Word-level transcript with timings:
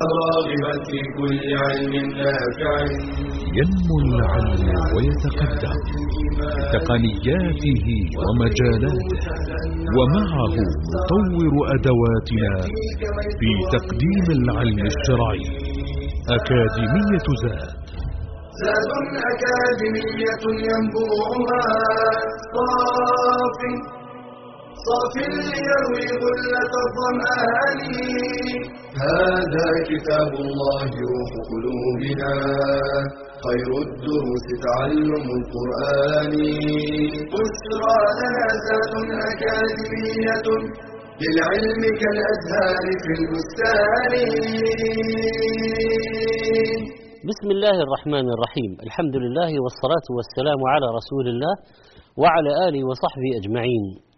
راغبا 0.00 0.72
في 0.88 0.98
كل 1.16 1.40
علم 1.64 1.94
نافع 2.18 2.74
ينمو 3.58 3.96
العلم 4.04 4.64
ويتقدم. 4.94 5.78
تقنياته 6.74 7.86
ومجالاته. 8.24 9.10
ومعه 9.96 10.54
نطور 10.92 11.52
أدواتنا 11.74 12.52
في 13.40 13.50
تقديم 13.76 14.26
العلم 14.38 14.80
الشرعي. 14.92 15.42
أكاديمية 16.36 17.26
زاد. 17.42 17.70
زاد 18.62 18.90
أكاديمية 19.32 20.44
ينبوعها. 20.68 21.62
صاف 22.54 23.60
صاف 24.86 25.14
ليروي 25.16 26.08
غلة 26.22 26.72
الظمآن. 26.86 27.80
هذا 29.06 29.68
كتاب 29.90 30.32
الله 30.46 30.88
روح 31.12 31.30
قلوبنا. 31.50 32.32
خير 33.44 33.70
الدروس 33.86 34.46
تعلم 34.66 35.26
القرآن. 35.38 36.32
بشرى 37.32 37.98
لنا 38.18 38.48
زاد 38.66 38.92
أكاديمية 39.30 40.46
للعلم 41.22 41.82
كالأزهار 42.00 42.84
في 43.02 43.12
البستان. 43.18 44.12
بسم 47.30 47.48
الله 47.56 47.76
الرحمن 47.86 48.26
الرحيم. 48.34 48.70
الحمد 48.86 49.16
لله 49.24 49.50
والصلاة 49.64 50.06
والسلام 50.16 50.60
على 50.72 50.86
رسول 50.98 51.26
الله 51.32 51.54
وعلى 52.22 52.50
آله 52.68 52.82
وصحبه 52.88 53.30
أجمعين. 53.40 54.09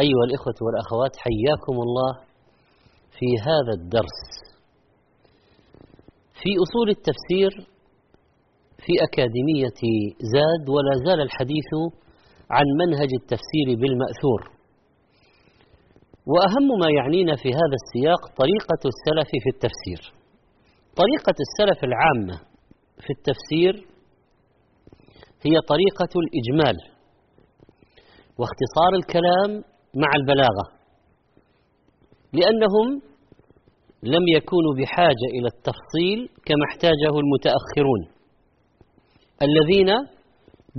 أيها 0.00 0.24
الإخوة 0.28 0.54
والأخوات 0.64 1.16
حياكم 1.16 1.72
الله 1.72 2.12
في 3.18 3.26
هذا 3.48 3.72
الدرس. 3.78 4.20
في 6.42 6.50
أصول 6.64 6.88
التفسير 6.96 7.52
في 8.84 8.92
أكاديمية 9.08 9.80
زاد 10.34 10.68
ولا 10.68 10.94
زال 11.06 11.20
الحديث 11.20 11.70
عن 12.50 12.64
منهج 12.80 13.10
التفسير 13.20 13.66
بالمأثور. 13.80 14.40
وأهم 16.26 16.66
ما 16.80 16.88
يعنينا 16.98 17.36
في 17.36 17.48
هذا 17.48 17.76
السياق 17.82 18.20
طريقة 18.42 18.82
السلف 18.92 19.30
في 19.42 19.50
التفسير. 19.54 20.22
طريقة 20.96 21.36
السلف 21.46 21.84
العامة 21.84 22.36
في 23.00 23.10
التفسير 23.10 23.92
هي 25.46 25.54
طريقة 25.72 26.12
الإجمال 26.22 26.76
واختصار 28.38 28.92
الكلام 29.00 29.71
مع 29.94 30.08
البلاغة. 30.16 30.64
لأنهم 32.32 33.02
لم 34.02 34.24
يكونوا 34.36 34.74
بحاجة 34.78 35.26
إلى 35.36 35.48
التفصيل 35.54 36.28
كما 36.46 36.64
احتاجه 36.70 37.12
المتأخرون. 37.22 38.02
الذين 39.42 39.90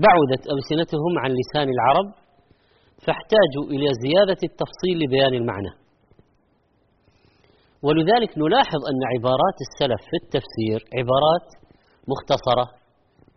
بعدت 0.05 0.43
ألسنتهم 0.53 1.13
عن 1.19 1.31
لسان 1.31 1.67
العرب 1.75 2.07
فاحتاجوا 3.05 3.65
إلى 3.73 3.87
زيادة 4.03 4.39
التفصيل 4.43 4.95
لبيان 5.03 5.33
المعنى. 5.33 5.73
ولذلك 7.83 8.37
نلاحظ 8.37 8.81
أن 8.91 8.99
عبارات 9.13 9.57
السلف 9.67 10.01
في 10.09 10.17
التفسير 10.23 10.79
عبارات 10.97 11.47
مختصرة 12.11 12.65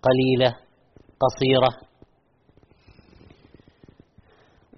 قليلة 0.06 0.56
قصيرة 1.24 1.70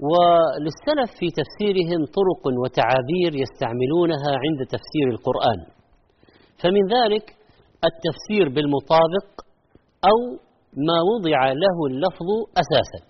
وللسلف 0.00 1.18
في 1.18 1.26
تفسيرهم 1.40 2.00
طرق 2.18 2.42
وتعابير 2.62 3.32
يستعملونها 3.44 4.32
عند 4.44 4.60
تفسير 4.68 5.06
القرآن. 5.10 5.60
فمن 6.62 6.84
ذلك 6.96 7.26
التفسير 7.84 8.48
بالمطابق 8.54 9.28
أو 10.04 10.18
ما 10.88 10.98
وضع 11.12 11.52
له 11.52 11.76
اللفظ 11.90 12.28
أساسا. 12.62 13.08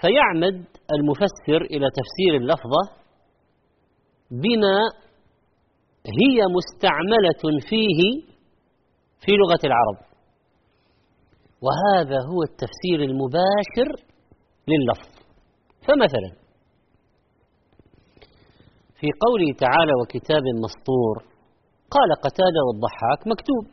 فيعمد 0.00 0.66
المفسر 0.96 1.60
إلى 1.74 1.86
تفسير 1.90 2.36
اللفظة 2.36 2.82
بما 4.30 4.78
هي 6.06 6.38
مستعملة 6.56 7.60
فيه 7.68 8.00
في 9.20 9.32
لغة 9.32 9.60
العرب. 9.64 10.12
وهذا 11.62 12.16
هو 12.16 12.42
التفسير 12.42 13.00
المباشر 13.10 14.11
لللفظ 14.72 15.08
فمثلا 15.86 16.42
في 19.02 19.08
قوله 19.26 19.48
تعالى 19.64 19.92
وكتاب 20.00 20.44
مسطور 20.64 21.32
قال 21.94 22.10
قتادة 22.26 22.60
والضحاك 22.66 23.20
مكتوب. 23.32 23.64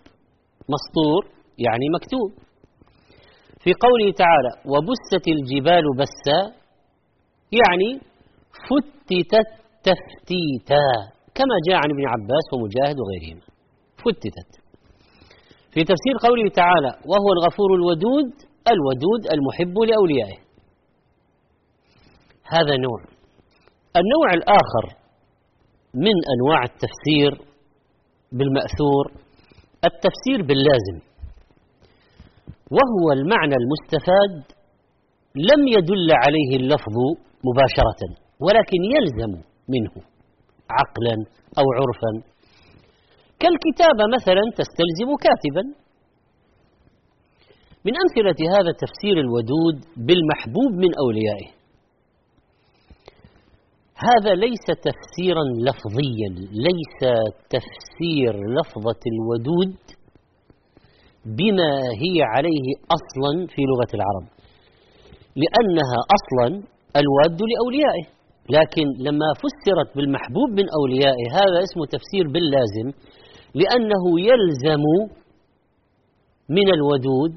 مسطور 0.75 1.21
يعني 1.65 1.85
مكتوب. 1.95 2.29
في 3.63 3.71
قوله 3.85 4.11
تعالى 4.23 4.51
وبست 4.71 5.25
الجبال 5.35 5.85
بسا 5.99 6.39
يعني 7.59 7.89
فتتت 8.67 9.49
تفتيتا 9.87 10.87
كما 11.37 11.55
جاء 11.67 11.77
عن 11.83 11.89
ابن 11.95 12.03
عباس 12.13 12.45
ومجاهد 12.53 12.97
وغيرهما. 12.99 13.45
فتتت. 14.03 14.51
في 15.73 15.81
تفسير 15.91 16.15
قوله 16.27 16.49
تعالى 16.61 16.91
وهو 17.09 17.29
الغفور 17.37 17.69
الودود 17.79 18.29
الودود 18.73 19.21
المحب 19.33 19.75
لأوليائه. 19.89 20.48
هذا 22.55 22.75
نوع. 22.87 22.99
النوع 24.01 24.27
الآخر 24.33 24.85
من 25.93 26.15
أنواع 26.35 26.63
التفسير 26.63 27.31
بالمأثور 28.31 29.05
التفسير 29.85 30.39
باللازم. 30.47 30.97
وهو 32.75 33.11
المعنى 33.17 33.55
المستفاد 33.61 34.33
لم 35.35 35.67
يدل 35.67 36.09
عليه 36.23 36.51
اللفظ 36.61 36.97
مباشرة 37.47 38.01
ولكن 38.39 38.79
يلزم 38.95 39.31
منه 39.73 39.93
عقلا 40.79 41.15
أو 41.59 41.65
عرفا. 41.77 42.11
كالكتابة 43.39 44.03
مثلا 44.15 44.43
تستلزم 44.59 45.09
كاتبا. 45.25 45.63
من 47.85 47.93
أمثلة 48.03 48.39
هذا 48.55 48.71
تفسير 48.83 49.17
الودود 49.25 49.77
بالمحبوب 49.97 50.71
من 50.83 50.91
أوليائه. 51.03 51.58
هذا 54.07 54.33
ليس 54.35 54.65
تفسيرا 54.87 55.43
لفظيا 55.67 56.29
ليس 56.67 56.99
تفسير 57.49 58.33
لفظة 58.57 59.01
الودود 59.13 59.77
بما 61.25 61.71
هي 62.03 62.17
عليه 62.33 62.67
أصلا 62.97 63.47
في 63.47 63.61
لغة 63.61 63.91
العرب 63.93 64.27
لأنها 65.35 65.99
أصلا 66.17 66.47
الواد 67.01 67.39
لأوليائه. 67.51 68.05
لكن 68.49 68.87
لما 68.99 69.33
فسرت 69.41 69.95
بالمحبوب 69.95 70.49
من 70.49 70.65
أوليائه 70.79 71.25
هذا 71.31 71.59
اسمه 71.63 71.85
تفسير 71.85 72.25
باللازم 72.33 72.87
لأنه 73.55 74.03
يلزم 74.19 74.83
من 76.49 76.67
الودود 76.73 77.35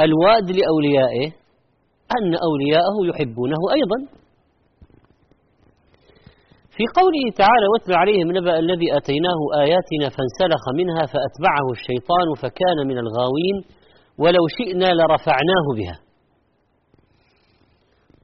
الواد 0.00 0.50
لأوليائه 0.50 1.26
أن 2.18 2.34
أولياءه 2.48 2.96
يحبونه 3.10 3.60
أيضا. 3.78 4.17
في 6.78 6.84
قوله 7.00 7.24
تعالى 7.42 7.66
واتل 7.72 7.92
عليهم 8.02 8.28
نبأ 8.38 8.58
الذي 8.58 8.88
أتيناه 8.98 9.40
آياتنا 9.62 10.06
فانسلخ 10.16 10.62
منها 10.80 11.02
فأتبعه 11.12 11.66
الشيطان 11.76 12.28
فكان 12.42 12.78
من 12.90 12.98
الغاوين 13.04 13.56
ولو 14.22 14.44
شئنا 14.58 14.88
لرفعناه 14.98 15.66
بها. 15.78 15.96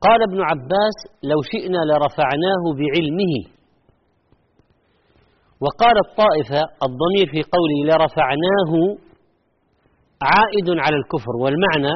قال 0.07 0.21
ابن 0.29 0.39
عباس 0.51 0.97
لو 1.31 1.39
شئنا 1.53 1.81
لرفعناه 1.91 2.65
بعلمه. 2.79 3.35
وقال 5.65 5.97
الطائفة 6.07 6.61
الضمير 6.87 7.27
في 7.35 7.41
قوله 7.55 7.79
لرفعناه 7.91 8.73
عائد 10.31 10.69
على 10.85 10.97
الكفر 10.97 11.35
والمعنى 11.43 11.95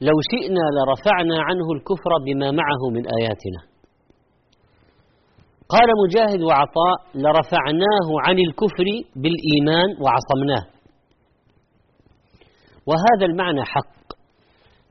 لو 0.00 0.16
شئنا 0.32 0.64
لرفعنا 0.76 1.36
عنه 1.48 1.66
الكفر 1.76 2.12
بما 2.26 2.50
معه 2.50 2.82
من 2.96 3.04
آياتنا. 3.18 3.71
قال 5.72 5.88
مجاهد 6.04 6.42
وعطاء 6.42 6.96
لرفعناه 7.14 8.08
عن 8.26 8.38
الكفر 8.38 8.86
بالإيمان 9.22 9.88
وعصمناه. 10.02 10.64
وهذا 12.88 13.26
المعنى 13.30 13.64
حق 13.64 14.02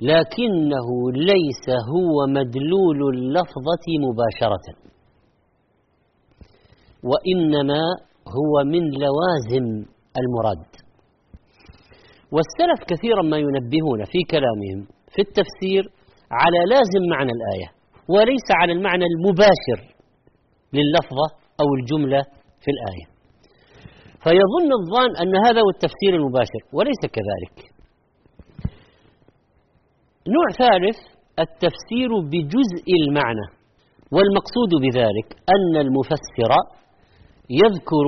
لكنه 0.01 0.87
ليس 1.13 1.65
هو 1.93 2.27
مدلول 2.27 2.99
اللفظة 3.15 3.85
مباشرة. 4.05 4.65
وإنما 7.09 7.83
هو 8.37 8.63
من 8.63 8.83
لوازم 9.03 9.65
المراد. 10.21 10.71
والسلف 12.33 12.79
كثيرا 12.87 13.21
ما 13.21 13.37
ينبهون 13.37 14.05
في 14.05 14.19
كلامهم 14.31 14.87
في 15.13 15.21
التفسير 15.21 15.83
على 16.31 16.57
لازم 16.69 17.03
معنى 17.11 17.31
الآية 17.31 17.69
وليس 18.09 18.47
على 18.51 18.73
المعنى 18.73 19.05
المباشر. 19.05 20.00
لللفظة 20.73 21.27
أو 21.61 21.67
الجملة 21.79 22.21
في 22.63 22.71
الآية. 22.75 23.05
فيظن 24.23 24.69
الظان 24.81 25.09
أن 25.21 25.33
هذا 25.45 25.59
هو 25.65 25.69
التفسير 25.75 26.15
المباشر 26.15 26.61
وليس 26.73 27.01
كذلك. 27.15 27.55
نوع 30.35 30.47
ثالث 30.57 30.97
التفسير 31.39 32.09
بجزء 32.31 32.87
المعنى 33.01 33.47
والمقصود 34.11 34.71
بذلك 34.83 35.27
أن 35.55 35.81
المفسر 35.85 36.51
يذكر 37.49 38.07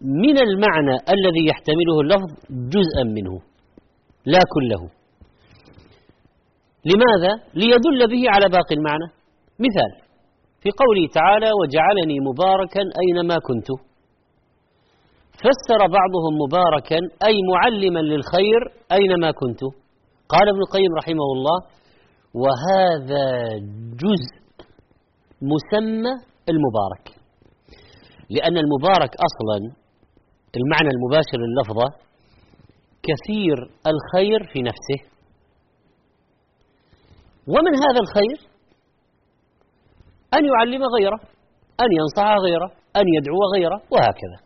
من 0.00 0.38
المعنى 0.38 0.96
الذي 1.14 1.46
يحتمله 1.50 2.00
اللفظ 2.00 2.30
جزءا 2.50 3.04
منه 3.04 3.40
لا 4.26 4.40
كله. 4.54 4.90
لماذا؟ 6.84 7.32
ليدل 7.54 8.00
به 8.12 8.30
على 8.30 8.48
باقي 8.48 8.74
المعنى. 8.74 9.06
مثال 9.58 10.03
في 10.64 10.70
قوله 10.82 11.04
تعالى 11.18 11.50
وجعلني 11.60 12.16
مباركا 12.28 12.82
أينما 13.04 13.36
كنت. 13.48 13.68
فسر 15.42 15.80
بعضهم 15.98 16.32
مباركا 16.44 16.98
أي 17.28 17.36
معلما 17.52 17.98
للخير 17.98 18.60
أينما 18.92 19.30
كنت. 19.30 19.60
قال 20.28 20.48
ابن 20.48 20.60
القيم 20.66 20.90
رحمه 21.00 21.28
الله 21.36 21.58
وهذا 22.42 23.24
جزء 24.02 24.34
مسمى 25.52 26.12
المبارك. 26.52 27.04
لأن 28.30 28.56
المبارك 28.64 29.12
أصلا 29.28 29.58
المعنى 30.56 30.90
المباشر 30.94 31.38
لللفظة 31.44 31.88
كثير 33.08 33.56
الخير 33.92 34.40
في 34.52 34.62
نفسه. 34.62 35.00
ومن 37.48 37.74
هذا 37.84 38.00
الخير؟ 38.04 38.53
أن 40.36 40.42
يعلم 40.52 40.82
غيره 40.96 41.20
أن 41.80 41.88
ينصح 41.98 42.28
غيره 42.46 42.70
أن 42.96 43.06
يدعو 43.16 43.40
غيره 43.54 43.78
وهكذا. 43.92 44.38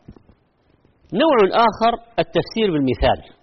نوع 1.23 1.37
آخر 1.69 1.93
التفسير 2.19 2.67
بالمثال. 2.73 3.39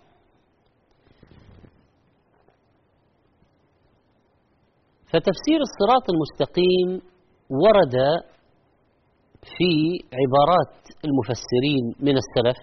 فتفسير 5.12 5.59
الصراط 5.68 6.06
المستقيم 6.13 6.89
ورد 7.50 7.95
في 9.57 9.71
عبارات 10.21 10.75
المفسرين 11.06 11.83
من 12.00 12.15
السلف 12.24 12.57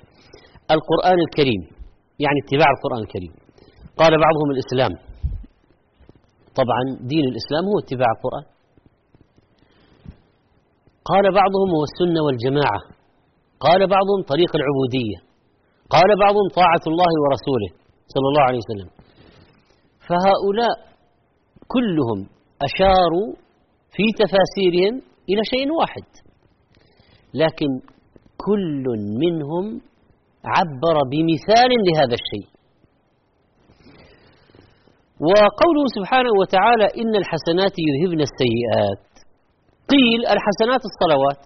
القرآن 0.70 1.18
الكريم 1.26 1.62
يعني 2.24 2.38
اتباع 2.44 2.68
القرآن 2.76 3.02
الكريم. 3.06 3.32
قال 3.96 4.12
بعضهم 4.26 4.48
الإسلام. 4.54 4.92
طبعا 6.60 6.82
دين 7.00 7.24
الإسلام 7.32 7.64
هو 7.70 7.78
اتباع 7.84 8.10
القرآن. 8.16 8.44
قال 11.10 11.24
بعضهم 11.40 11.68
هو 11.76 11.82
السنة 11.90 12.20
والجماعة. 12.26 12.80
قال 13.60 13.80
بعضهم 13.86 14.20
طريق 14.32 14.50
العبودية. 14.60 15.18
قال 15.90 16.08
بعضهم 16.24 16.46
طاعة 16.60 16.84
الله 16.86 17.12
ورسوله 17.22 17.70
صلى 18.14 18.26
الله 18.30 18.44
عليه 18.48 18.60
وسلم. 18.64 18.88
فهؤلاء 20.08 20.76
كلهم 21.74 22.18
أشاروا 22.68 23.28
في 23.94 24.04
تفاسيرهم 24.22 24.94
إلى 25.30 25.42
شيء 25.52 25.72
واحد. 25.80 26.06
لكن 27.34 27.70
كل 28.46 28.84
منهم 29.22 29.80
عبر 30.44 30.96
بمثال 31.10 31.70
لهذا 31.86 32.16
الشيء. 32.20 32.48
وقوله 35.20 35.84
سبحانه 35.96 36.32
وتعالى 36.40 36.86
إن 37.02 37.12
الحسنات 37.22 37.74
يذهبن 37.88 38.20
السيئات. 38.28 39.11
قيل 39.92 40.20
الحسنات 40.34 40.82
الصلوات. 40.90 41.42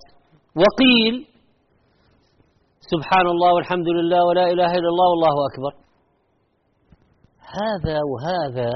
وقيل 0.62 1.14
سبحان 2.92 3.26
الله 3.26 3.54
والحمد 3.54 3.88
لله 3.88 4.24
ولا 4.28 4.44
إله 4.52 4.70
إلا 4.78 4.88
الله 4.92 5.08
والله 5.12 5.34
أكبر. 5.50 5.72
هذا 7.60 7.98
وهذا 8.12 8.70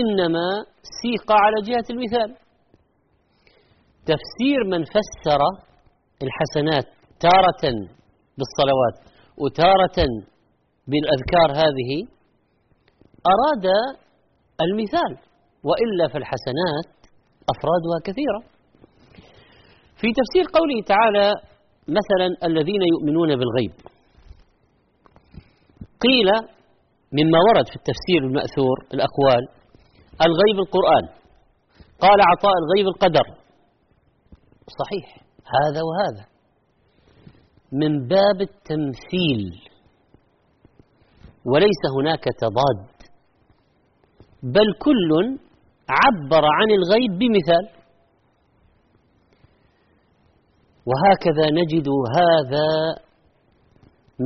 إنما 0.00 0.48
سيق 1.02 1.28
على 1.32 1.58
جهة 1.68 1.86
المثال. 1.90 2.36
تفسير 4.06 4.64
من 4.72 4.84
فسر 4.84 5.42
الحسنات 6.22 6.86
تارة 7.20 7.64
بالصلوات 8.38 8.96
وتارة 9.42 9.98
بالأذكار 10.88 11.48
هذه 11.62 11.90
أراد 13.34 13.66
المثال 14.60 15.12
وإلا 15.64 16.08
فالحسنات 16.12 17.01
أفرادها 17.52 17.98
كثيرة. 18.04 18.40
في 20.00 20.08
تفسير 20.20 20.44
قوله 20.58 20.82
تعالى 20.86 21.32
مثلا 21.88 22.48
الذين 22.48 22.82
يؤمنون 22.92 23.28
بالغيب. 23.28 23.72
قيل 26.00 26.28
مما 27.12 27.38
ورد 27.48 27.66
في 27.66 27.76
التفسير 27.76 28.20
المأثور 28.22 28.76
الأقوال 28.94 29.42
الغيب 30.26 30.58
القرآن. 30.66 31.04
قال 32.00 32.18
عطاء 32.30 32.52
الغيب 32.62 32.86
القدر. 32.88 33.26
صحيح 34.80 35.22
هذا 35.46 35.80
وهذا. 35.88 36.26
من 37.72 38.08
باب 38.08 38.40
التمثيل 38.40 39.42
وليس 41.46 41.82
هناك 41.98 42.24
تضاد. 42.38 42.92
بل 44.42 44.74
كل 44.78 45.38
عبر 46.00 46.44
عن 46.58 46.68
الغيب 46.78 47.12
بمثال. 47.18 47.64
وهكذا 50.88 51.46
نجد 51.60 51.88
هذا 52.18 52.68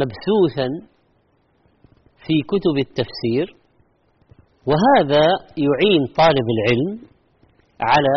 مبثوثا 0.00 0.68
في 2.24 2.34
كتب 2.50 2.76
التفسير. 2.86 3.46
وهذا 4.70 5.24
يعين 5.66 6.02
طالب 6.20 6.46
العلم 6.56 6.92
على 7.80 8.16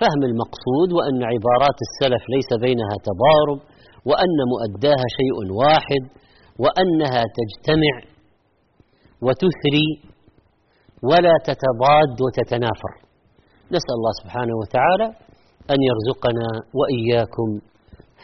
فهم 0.00 0.22
المقصود 0.30 0.88
وأن 0.96 1.18
عبارات 1.32 1.78
السلف 1.86 2.22
ليس 2.34 2.50
بينها 2.60 2.96
تضارب 3.08 3.60
وأن 4.08 4.38
مؤداها 4.52 5.06
شيء 5.18 5.36
واحد 5.62 6.02
وأنها 6.62 7.22
تجتمع 7.38 7.94
وتثري 9.22 9.88
ولا 11.02 11.34
تتضاد 11.44 12.16
وتتنافر. 12.24 12.94
نسأل 13.74 13.94
الله 13.98 14.12
سبحانه 14.22 14.54
وتعالى 14.60 15.06
أن 15.72 15.78
يرزقنا 15.90 16.48
وإياكم 16.78 17.48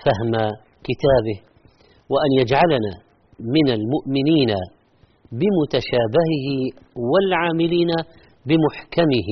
فهم 0.04 0.32
كتابه 0.88 1.38
وأن 2.10 2.30
يجعلنا 2.40 2.92
من 3.40 3.66
المؤمنين 3.78 4.52
بمتشابهه 5.32 6.48
والعاملين 7.10 7.90
بمحكمه. 8.46 9.30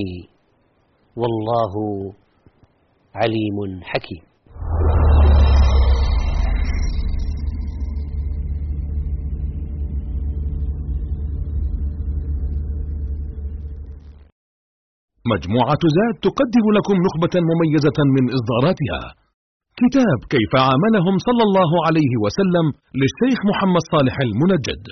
والله 1.17 1.73
عليم 3.15 3.83
حكيم. 3.83 4.34
مجموعة 15.33 15.83
زاد 15.97 16.15
تقدم 16.27 16.67
لكم 16.77 16.97
نخبة 17.07 17.35
مميزة 17.51 17.99
من 18.17 18.25
إصداراتها. 18.37 19.03
كتاب 19.81 20.19
كيف 20.35 20.53
عاملهم 20.67 21.15
صلى 21.27 21.43
الله 21.49 21.73
عليه 21.87 22.13
وسلم 22.25 22.67
للشيخ 23.01 23.39
محمد 23.51 23.83
صالح 23.93 24.17
المنجد. 24.27 24.85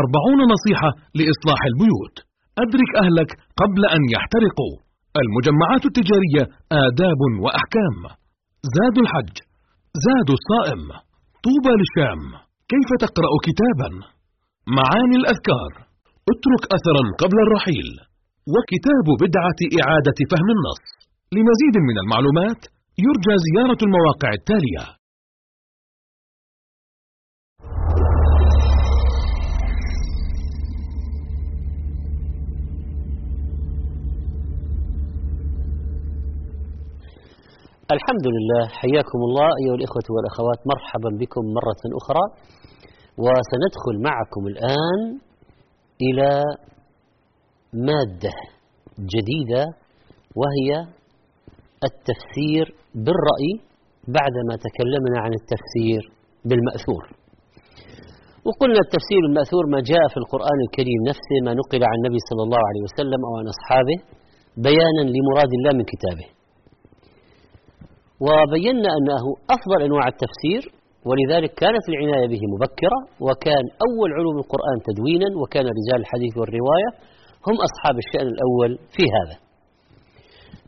أربعون 0.00 0.40
نصيحة 0.54 0.90
لإصلاح 1.18 1.60
البيوت. 1.70 2.16
أدرك 2.64 2.90
أهلك 3.02 3.30
قبل 3.60 3.82
أن 3.96 4.02
يحترقوا. 4.14 4.74
المجمعات 5.22 5.82
التجارية 5.90 6.44
آداب 6.86 7.20
وأحكام. 7.42 7.98
زاد 8.76 8.96
الحج. 9.04 9.34
زاد 10.06 10.28
الصائم. 10.38 10.82
طوبى 11.44 11.72
للشام. 11.80 12.22
كيف 12.72 12.88
تقرأ 13.04 13.32
كتابا؟ 13.46 13.90
معاني 14.78 15.16
الأذكار. 15.22 15.70
اترك 16.32 16.62
أثرا 16.76 17.04
قبل 17.22 17.36
الرحيل. 17.46 17.88
وكتاب 18.52 19.06
بدعة 19.24 19.60
إعادة 19.80 20.18
فهم 20.30 20.48
النص. 20.56 20.82
لمزيد 21.36 21.76
من 21.88 21.96
المعلومات 22.02 22.60
يرجى 23.04 23.34
زيارة 23.46 23.80
المواقع 23.86 24.30
التالية. 24.40 24.84
الحمد 37.96 38.26
لله 38.36 38.66
حياكم 38.80 39.18
الله 39.28 39.48
أيها 39.60 39.74
الإخوة 39.74 40.06
والأخوات 40.14 40.60
مرحبا 40.72 41.10
بكم 41.20 41.42
مرة 41.58 41.82
أخرى. 42.00 42.24
وسندخل 43.18 43.94
معكم 44.08 44.46
الآن 44.46 45.00
إلى 46.02 46.42
مادة 47.74 48.34
جديدة 49.12 49.64
وهي 50.40 50.70
التفسير 51.88 52.64
بالرأي 52.94 53.52
بعدما 54.16 54.54
تكلمنا 54.66 55.18
عن 55.24 55.32
التفسير 55.40 56.02
بالمأثور. 56.44 57.04
وقلنا 58.46 58.80
التفسير 58.86 59.20
المأثور 59.28 59.64
ما 59.74 59.80
جاء 59.90 60.04
في 60.12 60.18
القرآن 60.22 60.58
الكريم 60.66 61.00
نفسه 61.10 61.36
ما 61.46 61.52
نقل 61.60 61.80
عن 61.90 61.96
النبي 62.00 62.20
صلى 62.28 62.42
الله 62.46 62.62
عليه 62.68 62.82
وسلم 62.88 63.20
أو 63.28 63.32
عن 63.40 63.46
أصحابه 63.54 63.98
بيانا 64.68 65.02
لمراد 65.14 65.50
الله 65.58 65.72
من 65.78 65.84
كتابه. 65.92 66.26
وبينا 68.26 68.90
أنه 68.98 69.24
أفضل 69.56 69.78
أنواع 69.88 70.04
التفسير 70.14 70.62
ولذلك 71.08 71.50
كانت 71.62 71.84
العناية 71.92 72.26
به 72.32 72.42
مبكرة 72.54 72.98
وكان 73.26 73.64
أول 73.86 74.10
علوم 74.18 74.36
القرآن 74.42 74.76
تدوينا 74.88 75.28
وكان 75.40 75.64
رجال 75.78 75.98
الحديث 76.04 76.32
والرواية 76.40 76.90
هم 77.46 77.56
أصحاب 77.68 77.96
الشأن 78.04 78.28
الأول 78.34 78.70
في 78.94 79.04
هذا. 79.16 79.36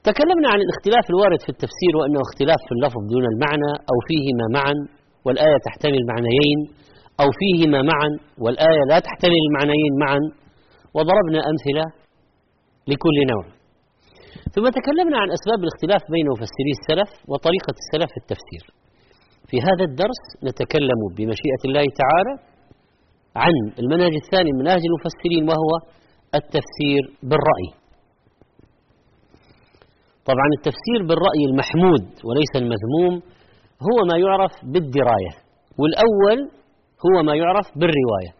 تكلمنا 0.08 0.48
عن 0.52 0.60
الاختلاف 0.66 1.04
الوارد 1.12 1.40
في 1.44 1.50
التفسير 1.54 1.92
وأنه 1.98 2.20
اختلاف 2.26 2.60
في 2.68 2.72
اللفظ 2.76 3.00
دون 3.12 3.24
المعنى 3.32 3.72
أو 3.90 3.96
فيهما 4.08 4.46
معا 4.56 4.76
والآية 5.26 5.58
تحتمل 5.68 6.02
معنيين 6.12 6.58
أو 7.22 7.28
فيهما 7.40 7.80
معا 7.92 8.10
والآية 8.44 8.82
لا 8.90 8.98
تحتمل 9.06 9.40
المعنيين 9.46 9.94
معا 10.04 10.20
وضربنا 10.96 11.40
أمثلة 11.50 11.86
لكل 12.90 13.16
نوع. 13.32 13.44
ثم 14.54 14.66
تكلمنا 14.78 15.16
عن 15.22 15.28
أسباب 15.38 15.58
الاختلاف 15.64 16.02
بين 16.14 16.26
مفسري 16.34 16.72
السلف 16.78 17.10
وطريقة 17.30 17.74
السلف 17.82 18.10
في 18.14 18.20
التفسير. 18.22 18.64
في 19.50 19.56
هذا 19.68 19.84
الدرس 19.90 20.22
نتكلم 20.48 21.00
بمشيئة 21.16 21.62
الله 21.68 21.86
تعالى 22.02 22.34
عن 23.42 23.54
المنهج 23.82 24.14
الثاني 24.22 24.50
من 24.52 24.58
مناهج 24.62 24.82
المفسرين 24.90 25.42
وهو 25.50 25.70
التفسير 26.34 27.02
بالرأي. 27.22 27.70
طبعا 30.26 30.48
التفسير 30.58 31.00
بالرأي 31.08 31.42
المحمود 31.50 32.04
وليس 32.26 32.52
المذموم 32.56 33.22
هو 33.86 33.98
ما 34.10 34.18
يعرف 34.18 34.52
بالدراية 34.62 35.32
والأول 35.80 36.50
هو 37.06 37.22
ما 37.22 37.34
يعرف 37.34 37.66
بالرواية. 37.78 38.32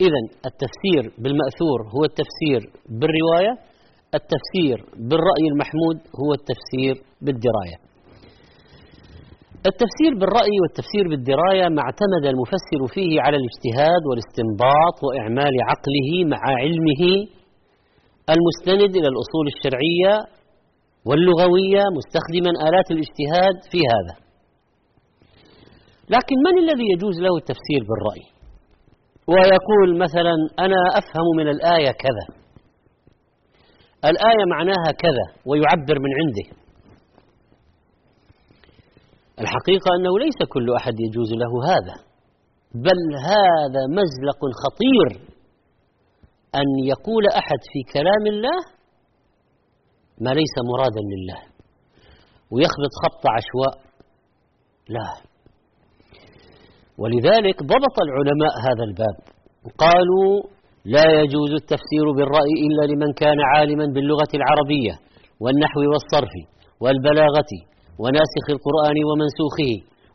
إذا 0.00 0.20
التفسير 0.50 1.22
بالمأثور 1.22 1.78
هو 1.94 2.04
التفسير 2.04 2.60
بالرواية 2.88 3.52
التفسير 4.14 4.78
بالرأي 5.08 5.44
المحمود 5.52 5.96
هو 6.20 6.30
التفسير 6.38 7.04
بالدراية. 7.22 7.87
التفسير 9.72 10.12
بالرأي 10.20 10.56
والتفسير 10.62 11.04
بالدراية 11.10 11.66
ما 11.74 11.80
اعتمد 11.86 12.24
المفسر 12.32 12.80
فيه 12.94 13.12
على 13.24 13.36
الاجتهاد 13.40 14.02
والاستنباط 14.08 14.96
وإعمال 15.06 15.54
عقله 15.70 16.10
مع 16.32 16.40
علمه 16.62 17.02
المستند 18.34 18.92
إلى 18.98 19.08
الأصول 19.12 19.44
الشرعية 19.52 20.14
واللغوية 21.08 21.82
مستخدما 21.98 22.50
آلات 22.68 22.88
الاجتهاد 22.94 23.56
في 23.70 23.80
هذا. 23.94 24.14
لكن 26.14 26.36
من 26.46 26.54
الذي 26.64 26.86
يجوز 26.94 27.16
له 27.26 27.34
التفسير 27.42 27.80
بالرأي؟ 27.88 28.24
ويقول 29.32 29.88
مثلا 30.04 30.34
أنا 30.58 30.80
أفهم 31.00 31.28
من 31.36 31.48
الآية 31.48 31.92
كذا. 32.04 32.26
الآية 34.10 34.44
معناها 34.54 34.90
كذا 35.04 35.26
ويعبر 35.48 35.96
من 36.04 36.12
عنده. 36.20 36.67
الحقيقة 39.40 39.88
أنه 39.96 40.18
ليس 40.18 40.38
كل 40.48 40.74
أحد 40.74 40.94
يجوز 41.00 41.30
له 41.32 41.52
هذا 41.72 41.96
بل 42.74 43.00
هذا 43.30 43.82
مزلق 43.98 44.40
خطير. 44.62 45.28
أن 46.54 46.68
يقول 46.84 47.24
أحد 47.26 47.60
في 47.72 47.92
كلام 47.92 48.24
الله 48.26 48.58
ما 50.20 50.30
ليس 50.30 50.54
مرادا 50.70 51.02
لله 51.12 51.40
ويخبط 52.52 52.92
خبط 53.02 53.22
عشواء 53.36 53.74
لا. 54.88 55.08
ولذلك 56.98 57.62
ضبط 57.62 57.96
العلماء 58.06 58.54
هذا 58.66 58.84
الباب. 58.88 59.16
قالوا 59.78 60.42
لا 60.84 61.20
يجوز 61.20 61.50
التفسير 61.52 62.06
بالرأي 62.16 62.54
إلا 62.66 62.92
لمن 62.92 63.12
كان 63.12 63.36
عالما 63.54 63.86
باللغة 63.94 64.32
العربية 64.34 64.94
والنحو 65.40 65.80
والصرف 65.92 66.32
والبلاغة. 66.80 67.52
وناسخ 68.02 68.44
القرآن 68.56 68.96
ومنسوخه 69.08 69.72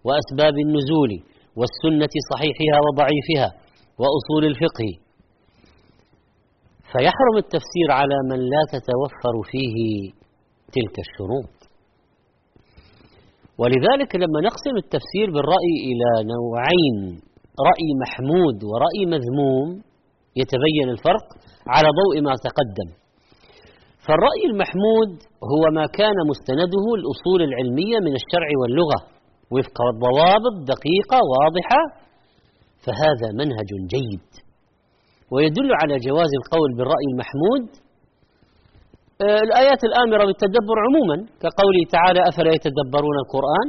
وأسباب 0.07 0.55
النزول 0.65 1.11
والسنة 1.59 2.13
صحيحها 2.31 2.77
وضعيفها 2.85 3.47
وأصول 4.01 4.43
الفقه. 4.51 4.89
فيحرم 6.91 7.35
التفسير 7.43 7.87
على 7.99 8.17
من 8.29 8.39
لا 8.53 8.63
تتوفر 8.73 9.35
فيه 9.51 9.75
تلك 10.75 10.95
الشروط. 11.05 11.55
ولذلك 13.59 14.15
لما 14.15 14.39
نقسم 14.49 14.75
التفسير 14.83 15.27
بالرأي 15.33 15.75
إلى 15.89 16.09
نوعين 16.33 16.97
رأي 17.69 17.87
محمود 18.03 18.57
ورأي 18.69 19.01
مذموم 19.15 19.67
يتبين 20.41 20.89
الفرق 20.89 21.25
على 21.67 21.87
ضوء 22.01 22.21
ما 22.27 22.33
تقدم. 22.47 23.02
فالرأي 24.05 24.43
المحمود 24.51 25.11
هو 25.53 25.63
ما 25.77 25.85
كان 25.99 26.17
مستنده 26.31 26.85
الأصول 26.99 27.39
العلمية 27.49 27.97
من 28.07 28.13
الشرع 28.19 28.49
واللغة 28.59 28.99
وفق 29.53 29.77
ضوابط 30.05 30.55
دقيقة 30.73 31.19
واضحة 31.33 31.81
فهذا 32.85 33.27
منهج 33.41 33.69
جيد. 33.93 34.27
ويدل 35.33 35.69
على 35.81 35.95
جواز 36.07 36.31
القول 36.41 36.69
بالرأي 36.77 37.05
المحمود 37.13 37.63
آه، 39.25 39.41
الآيات 39.47 39.81
الآمرة 39.89 40.23
بالتدبر 40.27 40.77
عموما 40.85 41.17
كقوله 41.43 41.83
تعالى 41.95 42.21
أفلا 42.29 42.51
يتدبرون 42.57 43.15
القرآن؟ 43.23 43.67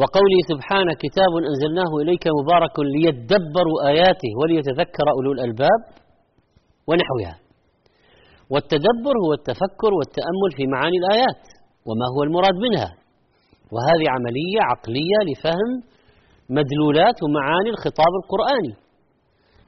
وقوله 0.00 0.40
سبحانه 0.52 0.92
كتاب 1.04 1.32
أنزلناه 1.50 1.90
إليك 2.02 2.24
مبارك 2.40 2.76
ليدبروا 2.94 3.78
آياته 3.90 4.30
وليتذكر 4.40 5.06
أولو 5.16 5.32
الألباب 5.32 5.80
ونحوها. 6.88 7.43
والتدبر 8.52 9.14
هو 9.24 9.32
التفكر 9.38 9.90
والتأمل 9.98 10.50
في 10.56 10.64
معاني 10.74 10.98
الآيات 11.02 11.42
وما 11.86 12.06
هو 12.14 12.20
المراد 12.26 12.56
منها. 12.66 12.90
وهذه 13.74 14.06
عملية 14.16 14.60
عقلية 14.70 15.18
لفهم 15.28 15.70
مدلولات 16.58 17.16
ومعاني 17.24 17.70
الخطاب 17.74 18.12
القرآني. 18.20 18.74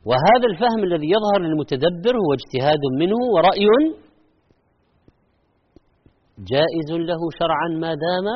وهذا 0.09 0.47
الفهم 0.53 0.81
الذي 0.89 1.09
يظهر 1.17 1.39
للمتدبر 1.45 2.15
هو 2.23 2.31
اجتهاد 2.39 2.83
منه 3.01 3.21
ورأي 3.35 3.69
جائز 6.53 6.89
له 7.11 7.21
شرعا 7.39 7.69
ما 7.83 7.93
دام 8.05 8.27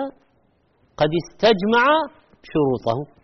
قد 1.00 1.10
استجمع 1.22 1.84
شروطه. 2.52 3.19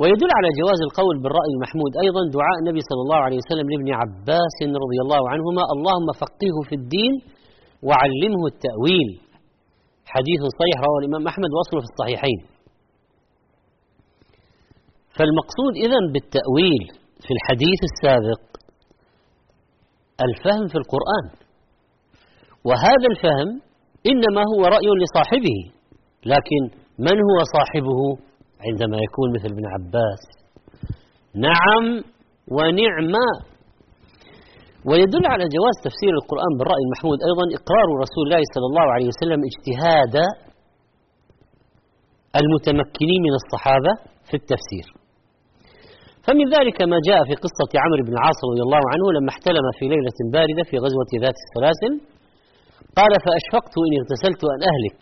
ويدل 0.00 0.30
على 0.38 0.48
جواز 0.60 0.80
القول 0.88 1.14
بالرأي 1.22 1.50
المحمود 1.56 1.92
أيضا 2.04 2.20
دعاء 2.36 2.56
النبي 2.62 2.82
صلى 2.90 3.02
الله 3.04 3.20
عليه 3.26 3.38
وسلم 3.42 3.66
لابن 3.72 3.88
عباس 4.00 4.56
رضي 4.84 4.98
الله 5.04 5.22
عنهما 5.32 5.62
اللهم 5.74 6.08
فقهه 6.22 6.56
في 6.68 6.74
الدين 6.80 7.12
وعلمه 7.88 8.42
التأويل. 8.52 9.10
حديث 10.14 10.40
صحيح 10.58 10.76
رواه 10.86 10.98
الإمام 11.02 11.22
أحمد 11.32 11.50
وأصله 11.56 11.80
في 11.84 11.88
الصحيحين. 11.92 12.40
فالمقصود 15.16 15.72
إذا 15.86 16.00
بالتأويل 16.14 16.82
في 17.24 17.30
الحديث 17.36 17.80
السابق 17.90 18.42
الفهم 20.26 20.64
في 20.72 20.78
القرآن. 20.82 21.26
وهذا 22.68 23.06
الفهم 23.12 23.48
إنما 24.10 24.42
هو 24.52 24.62
رأي 24.76 24.88
لصاحبه 25.02 25.58
لكن 26.32 26.62
من 27.06 27.16
هو 27.28 27.38
صاحبه؟ 27.56 28.29
عندما 28.66 28.96
يكون 29.06 29.28
مثل 29.36 29.48
ابن 29.54 29.64
عباس 29.74 30.22
نعم 31.48 31.84
ونعم. 32.56 33.14
ويدل 34.88 35.24
على 35.32 35.44
جواز 35.56 35.76
تفسير 35.86 36.12
القرآن 36.20 36.52
بالرأي 36.58 36.82
المحمود 36.86 37.18
أيضا 37.28 37.44
إقرار 37.58 37.88
رسول 38.04 38.22
الله 38.26 38.42
صلى 38.54 38.66
الله 38.70 38.86
عليه 38.94 39.08
وسلم 39.12 39.40
اجتهاد 39.50 40.14
المتمكنين 42.40 43.20
من 43.26 43.34
الصحابة 43.40 43.92
في 44.28 44.34
التفسير. 44.40 44.86
فمن 46.26 46.46
ذلك 46.56 46.78
ما 46.92 46.98
جاء 47.08 47.20
في 47.28 47.34
قصة 47.44 47.70
عمرو 47.82 48.02
بن 48.08 48.12
العاص 48.18 48.38
رضي 48.50 48.62
الله 48.66 48.82
عنه 48.92 49.04
لما 49.16 49.30
احتلم 49.34 49.66
في 49.78 49.84
ليلة 49.94 50.18
باردة 50.34 50.62
في 50.70 50.76
غزوة 50.84 51.10
ذات 51.24 51.36
السلاسل 51.44 51.92
قال 52.98 53.12
فأشفقت 53.24 53.74
إن 53.86 53.92
اغتسلت 54.00 54.42
أن 54.54 54.60
أهلك 54.70 54.98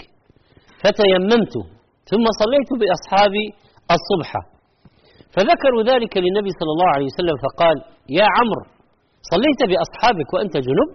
فتيممت 0.82 1.54
ثم 2.10 2.24
صليت 2.42 2.70
بأصحابي 2.80 3.46
الصبح. 3.96 4.30
فذكروا 5.34 5.82
ذلك 5.92 6.12
للنبي 6.24 6.50
صلى 6.60 6.72
الله 6.74 6.90
عليه 6.96 7.08
وسلم 7.12 7.36
فقال 7.44 7.76
يا 8.18 8.26
عمرو 8.36 8.64
صليت 9.32 9.60
بأصحابك 9.70 10.28
وأنت 10.34 10.56
جنب؟ 10.66 10.90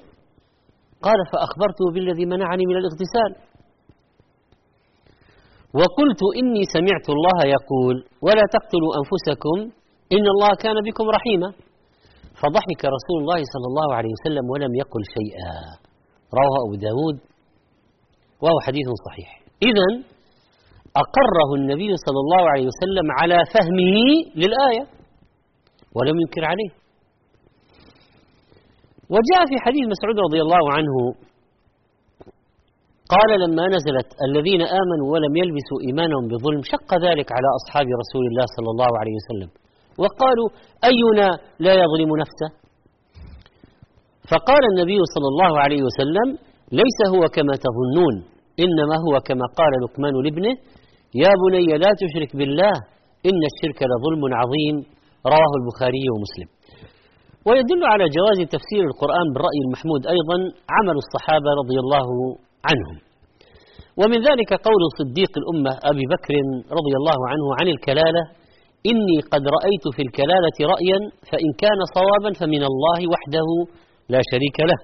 قال 1.05 1.19
فأخبرته 1.31 1.85
بالذي 1.93 2.25
منعني 2.25 2.63
من 2.69 2.75
الاغتسال. 2.81 3.31
وقلت 5.79 6.21
إني 6.39 6.63
سمعت 6.75 7.07
الله 7.17 7.39
يقول 7.55 7.95
ولا 8.25 8.45
تقتلوا 8.55 8.91
أنفسكم 8.99 9.57
إن 10.15 10.25
الله 10.33 10.51
كان 10.63 10.77
بكم 10.87 11.05
رحيما. 11.17 11.49
فضحك 12.41 12.81
رسول 12.97 13.17
الله 13.21 13.41
صلى 13.53 13.67
الله 13.71 13.89
عليه 13.97 14.11
وسلم 14.17 14.45
ولم 14.53 14.73
يقل 14.81 15.03
شيئا. 15.17 15.53
رواه 16.39 16.55
أبو 16.65 16.75
داود 16.87 17.17
وهو 18.41 18.57
حديث 18.67 18.87
صحيح. 19.07 19.29
إذا 19.69 20.12
أقره 21.03 21.49
النبي 21.59 21.91
صلى 22.05 22.19
الله 22.23 22.43
عليه 22.51 22.65
وسلم 22.71 23.07
على 23.19 23.37
فهمه 23.53 23.97
للآية 24.41 24.83
ولم 25.95 26.15
ينكر 26.21 26.43
عليه. 26.51 26.71
وجاء 29.13 29.41
في 29.49 29.55
حديث 29.65 29.85
مسعود 29.93 30.17
رضي 30.27 30.41
الله 30.45 30.63
عنه 30.77 30.95
قال 33.13 33.29
لما 33.43 33.65
نزلت 33.75 34.09
الذين 34.27 34.61
آمنوا 34.61 35.07
ولم 35.13 35.33
يلبسوا 35.41 35.79
إيمانهم 35.87 36.25
بظلم 36.31 36.61
شق 36.71 36.89
ذلك 37.07 37.27
على 37.37 37.49
أصحاب 37.59 37.87
رسول 38.01 38.25
الله 38.29 38.45
صلى 38.55 38.69
الله 38.73 38.91
عليه 39.01 39.15
وسلم. 39.19 39.49
وقالوا 40.01 40.49
أينا 40.91 41.27
لا 41.65 41.73
يظلم 41.83 42.11
نفسه؟ 42.23 42.49
فقال 44.31 44.63
النبي 44.71 44.99
صلى 45.13 45.27
الله 45.33 45.51
عليه 45.63 45.81
وسلم 45.87 46.27
ليس 46.81 46.99
هو 47.13 47.23
كما 47.35 47.53
تظنون 47.65 48.15
إنما 48.65 48.95
هو 49.05 49.19
كما 49.27 49.45
قال 49.59 49.71
لقمان 49.83 50.13
لابنه 50.25 50.53
يا 51.21 51.31
بني 51.41 51.65
لا 51.83 51.91
تشرك 52.01 52.31
بالله 52.39 52.73
إن 53.29 53.41
الشرك 53.51 53.79
لظلم 53.91 54.23
عظيم. 54.41 54.75
رواه 55.33 55.53
البخاري 55.59 56.05
ومسلم. 56.13 56.49
ويدل 57.47 57.81
على 57.93 58.05
جواز 58.17 58.39
تفسير 58.55 58.83
القرآن 58.91 59.27
بالرأي 59.33 59.59
المحمود 59.65 60.01
أيضا 60.15 60.37
عمل 60.75 60.95
الصحابة 61.03 61.49
رضي 61.61 61.77
الله 61.83 62.07
عنهم. 62.69 62.97
ومن 63.99 64.19
ذلك 64.29 64.51
قول 64.67 64.81
صديق 64.99 65.31
الأمة 65.41 65.71
أبي 65.91 66.05
بكر 66.13 66.33
رضي 66.77 66.93
الله 66.99 67.19
عنه 67.31 67.45
عن 67.59 67.67
الكلالة 67.75 68.23
إني 68.91 69.17
قد 69.33 69.43
رأيت 69.57 69.85
في 69.95 70.01
الكلالة 70.07 70.57
رأيا 70.73 70.99
فإن 71.31 71.49
كان 71.63 71.79
صوابا 71.97 72.31
فمن 72.39 72.63
الله 72.71 72.99
وحده 73.13 73.47
لا 74.13 74.21
شريك 74.31 74.57
له. 74.69 74.79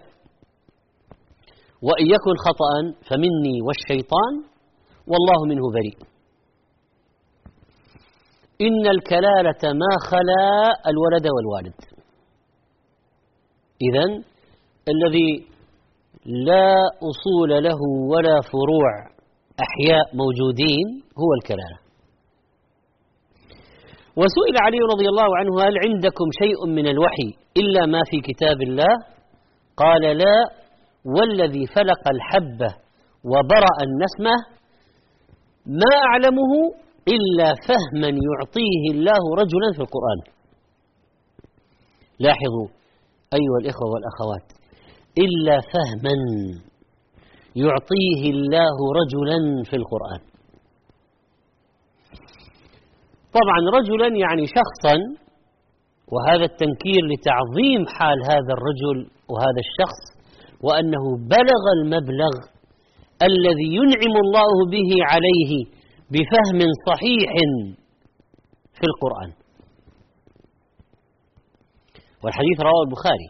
وإن 1.88 2.06
يكن 2.16 2.36
خطأ 2.46 2.74
فمني 3.08 3.56
والشيطان 3.68 4.34
والله 5.12 5.40
منه 5.52 5.66
بريء. 5.76 5.98
إن 8.62 8.88
الكلالة 8.88 9.74
ما 9.74 9.92
خلا 10.10 10.46
الولد 10.92 11.28
والوالد. 11.36 11.80
إذا 13.82 14.06
الذي 14.94 15.48
لا 16.26 16.76
أصول 17.10 17.64
له 17.64 17.80
ولا 18.12 18.38
فروع 18.52 18.92
أحياء 19.66 20.06
موجودين 20.16 20.88
هو 21.22 21.34
الكلالة. 21.42 21.80
وسئل 24.16 24.56
علي 24.66 24.78
رضي 24.94 25.08
الله 25.10 25.38
عنه 25.38 25.68
هل 25.68 25.74
عندكم 25.86 26.28
شيء 26.44 26.68
من 26.68 26.88
الوحي 26.88 27.30
إلا 27.58 27.86
ما 27.86 28.02
في 28.12 28.22
كتاب 28.22 28.62
الله؟ 28.62 28.94
قال 29.78 30.02
لا. 30.18 30.60
والذي 31.06 31.66
فلق 31.66 32.04
الحبة 32.16 32.76
وبرأ 33.32 33.76
النسمة 33.88 34.36
ما 35.66 35.94
أعلمه 36.08 36.52
إلا 37.08 37.54
فهما 37.68 38.08
يعطيه 38.08 38.84
الله 38.92 39.36
رجلا 39.36 39.70
في 39.76 39.80
القرآن. 39.80 40.20
لاحظوا 42.20 42.68
أيها 43.34 43.58
الإخوة 43.62 43.88
والأخوات 43.94 44.48
إلا 45.18 45.62
فهما 45.74 46.16
يعطيه 47.56 48.22
الله 48.32 48.78
رجلا 49.00 49.64
في 49.70 49.76
القرآن. 49.76 50.22
طبعا 53.34 53.80
رجلا 53.80 54.08
يعني 54.18 54.46
شخصا 54.46 54.96
وهذا 56.14 56.46
التنكير 56.46 57.02
لتعظيم 57.12 57.88
حال 57.88 58.18
هذا 58.32 58.54
الرجل 58.58 58.98
وهذا 59.30 59.62
الشخص 59.68 60.02
وأنه 60.64 61.04
بلغ 61.18 61.64
المبلغ 61.78 62.34
الذي 63.30 63.70
ينعم 63.80 64.16
الله 64.26 64.54
به 64.72 64.92
عليه 65.12 65.79
بفهم 66.14 66.60
صحيح 66.90 67.32
في 68.78 68.86
القرآن. 68.92 69.32
والحديث 72.24 72.58
رواه 72.60 72.84
البخاري. 72.88 73.30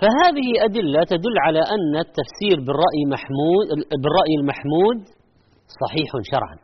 فهذه 0.00 0.48
أدلة 0.64 1.04
تدل 1.04 1.36
على 1.46 1.58
أن 1.58 1.94
التفسير 2.06 2.56
بالرأي 2.66 3.02
محمود 3.14 3.66
بالرأي 4.02 4.34
المحمود 4.40 4.98
صحيح 5.82 6.10
شرعا. 6.32 6.56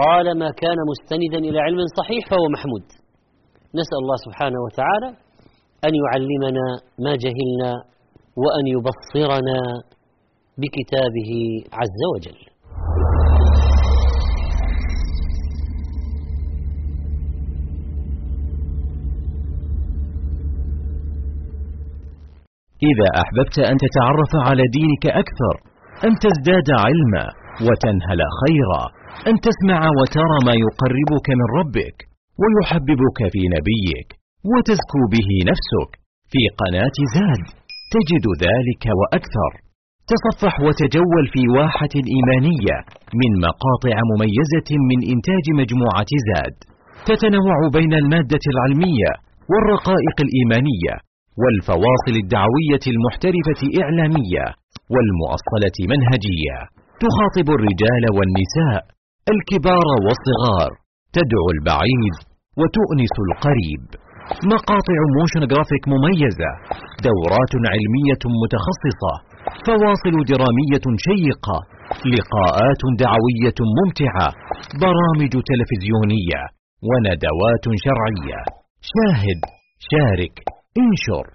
طالما 0.00 0.50
كان 0.50 0.78
مستندا 0.90 1.38
إلى 1.48 1.58
علم 1.60 1.78
صحيح 1.98 2.30
فهو 2.30 2.46
محمود. 2.56 2.86
نسأل 3.80 3.98
الله 4.02 4.16
سبحانه 4.26 4.60
وتعالى 4.66 5.08
أن 5.86 5.92
يعلمنا 6.02 6.66
ما 7.04 7.12
جهلنا 7.24 7.72
وأن 8.42 8.64
يبصرنا 8.74 9.58
بكتابه 10.58 11.30
عز 11.72 12.00
وجل. 12.14 12.38
إذا 22.90 23.08
أحببت 23.22 23.56
أن 23.70 23.76
تتعرف 23.84 24.32
على 24.46 24.62
دينك 24.78 25.04
أكثر 25.06 25.54
أن 26.06 26.12
تزداد 26.24 26.68
علما 26.84 27.26
وتنهل 27.66 28.20
خيرا 28.40 28.82
أن 29.30 29.34
تسمع 29.46 29.80
وترى 29.98 30.36
ما 30.46 30.54
يقربك 30.64 31.26
من 31.40 31.48
ربك 31.58 31.96
ويحببك 32.40 33.18
في 33.32 33.42
نبيك 33.56 34.08
وتزكو 34.50 35.02
به 35.14 35.28
نفسك. 35.50 35.90
في 36.32 36.42
قناة 36.60 36.96
زاد 37.14 37.44
تجد 37.94 38.26
ذلك 38.46 38.84
وأكثر. 38.98 39.71
تصفح 40.12 40.54
وتجول 40.66 41.24
في 41.34 41.42
واحة 41.58 41.94
إيمانية 42.14 42.76
من 43.20 43.30
مقاطع 43.46 43.96
مميزة 44.10 44.70
من 44.90 44.98
إنتاج 45.12 45.44
مجموعة 45.60 46.12
زاد 46.28 46.56
تتنوع 47.10 47.58
بين 47.76 47.92
المادة 48.02 48.44
العلمية 48.52 49.10
والرقائق 49.50 50.16
الإيمانية 50.26 50.94
والفواصل 51.40 52.14
الدعوية 52.22 52.84
المحترفة 52.92 53.60
إعلامية 53.82 54.44
والمؤصلة 54.94 55.76
منهجية. 55.92 56.58
تخاطب 57.04 57.46
الرجال 57.56 58.04
والنساء 58.16 58.80
الكبار 59.34 59.88
والصغار 60.04 60.70
تدعو 61.16 61.46
البعيد 61.56 62.16
وتؤنس 62.60 63.14
القريب. 63.28 63.84
مقاطع 64.54 64.98
motion 65.16 65.42
graphic 65.52 65.84
مميزة 65.94 66.50
دورات 67.08 67.52
علمية 67.74 68.22
متخصصة 68.42 69.14
فواصل 69.66 70.16
درامية 70.32 70.86
شيقة 71.08 71.58
لقاءات 72.14 72.82
دعوية 73.04 73.58
ممتعة 73.78 74.28
برامج 74.84 75.32
تلفزيونية 75.50 76.40
وندوات 76.88 77.64
شرعية. 77.84 78.40
شاهد 78.92 79.40
شارك 79.90 80.34
انشر. 80.78 81.26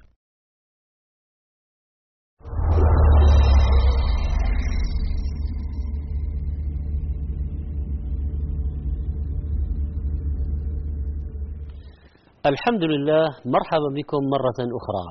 الحمد 12.45 12.83
لله 12.83 13.25
مرحبا 13.45 13.89
بكم 13.97 14.21
مرة 14.33 14.59
أخرى. 14.79 15.05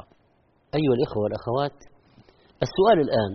أيها 0.74 0.94
الإخوة 0.98 1.22
والأخوات 1.22 1.95
السؤال 2.62 2.98
الآن. 3.06 3.32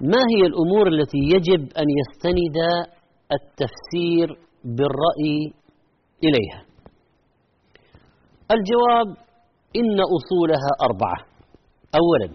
ما 0.00 0.22
هي 0.32 0.46
الأمور 0.46 0.88
التي 0.88 1.18
يجب 1.18 1.62
أن 1.76 1.86
يستند 2.00 2.58
التفسير 3.32 4.28
بالرأي 4.64 5.52
إليها؟ 6.24 6.60
الجواب 8.50 9.08
إن 9.76 9.98
أصولها 10.16 10.70
أربعة. 10.82 11.18
أولا 12.00 12.28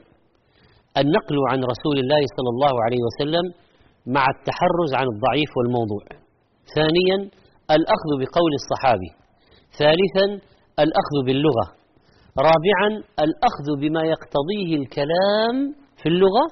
النقل 0.97 1.37
عن 1.51 1.59
رسول 1.63 1.97
الله 2.03 2.21
صلى 2.37 2.49
الله 2.55 2.73
عليه 2.85 3.01
وسلم 3.07 3.45
مع 4.15 4.25
التحرز 4.35 4.91
عن 4.95 5.07
الضعيف 5.13 5.51
والموضوع. 5.57 6.05
ثانيا 6.75 7.17
الأخذ 7.77 8.09
بقول 8.21 8.51
الصحابي. 8.61 9.11
ثالثا 9.79 10.25
الأخذ 10.79 11.15
باللغة. 11.25 11.82
رابعا 12.37 13.03
الأخذ 13.19 13.67
بما 13.81 14.03
يقتضيه 14.03 14.75
الكلام 14.75 15.55
في 15.97 16.09
اللغة 16.09 16.45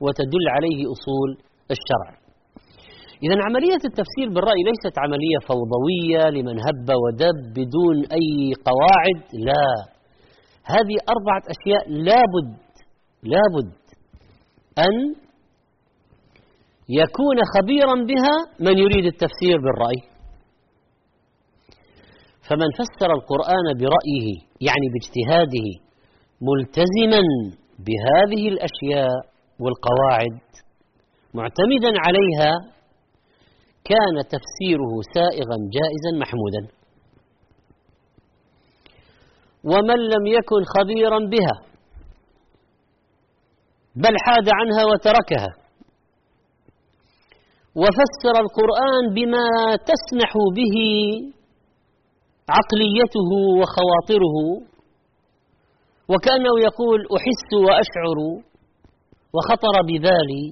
وتدل 0.00 0.44
عليه 0.48 0.84
أصول 0.92 1.30
الشرع. 1.70 2.18
إذا 3.22 3.36
عملية 3.42 3.82
التفسير 3.90 4.28
بالرأي 4.34 4.62
ليست 4.64 4.98
عملية 4.98 5.38
فوضوية 5.48 6.30
لمن 6.30 6.56
هب 6.66 6.88
ودب 7.04 7.38
بدون 7.50 7.96
أي 8.18 8.52
قواعد 8.68 9.44
لا. 9.46 9.68
هذه 10.64 10.96
أربعة 11.14 11.42
أشياء 11.54 11.90
لابد 11.90 12.58
لابد 13.22 13.78
أن 14.78 15.14
يكون 16.88 17.36
خبيرا 17.56 17.94
بها 17.94 18.36
من 18.60 18.78
يريد 18.78 19.04
التفسير 19.04 19.56
بالرأي. 19.64 20.00
فمن 22.48 22.70
فسر 22.78 23.10
القرآن 23.12 23.66
برأيه 23.80 24.47
يعني 24.60 24.86
باجتهاده 24.92 25.68
ملتزما 26.48 27.22
بهذه 27.86 28.48
الأشياء 28.48 29.10
والقواعد 29.60 30.40
معتمدا 31.34 31.92
عليها 32.06 32.52
كان 33.84 34.16
تفسيره 34.34 34.92
سائغا 35.14 35.56
جائزا 35.76 36.18
محمودا. 36.20 36.78
ومن 39.64 39.98
لم 40.14 40.26
يكن 40.26 40.62
خبيرا 40.76 41.18
بها 41.18 41.56
بل 43.96 44.14
حاد 44.26 44.48
عنها 44.48 44.84
وتركها. 44.84 45.48
وفسر 47.76 48.34
القرآن 48.40 49.14
بما 49.14 49.76
تسنح 49.76 50.32
به 50.56 50.76
عقليته 52.56 53.30
وخواطره 53.60 54.36
وكأنه 56.10 56.54
يقول 56.68 57.00
أحس 57.16 57.48
وأشعر 57.66 58.18
وخطر 59.34 59.74
ببالي 59.82 60.46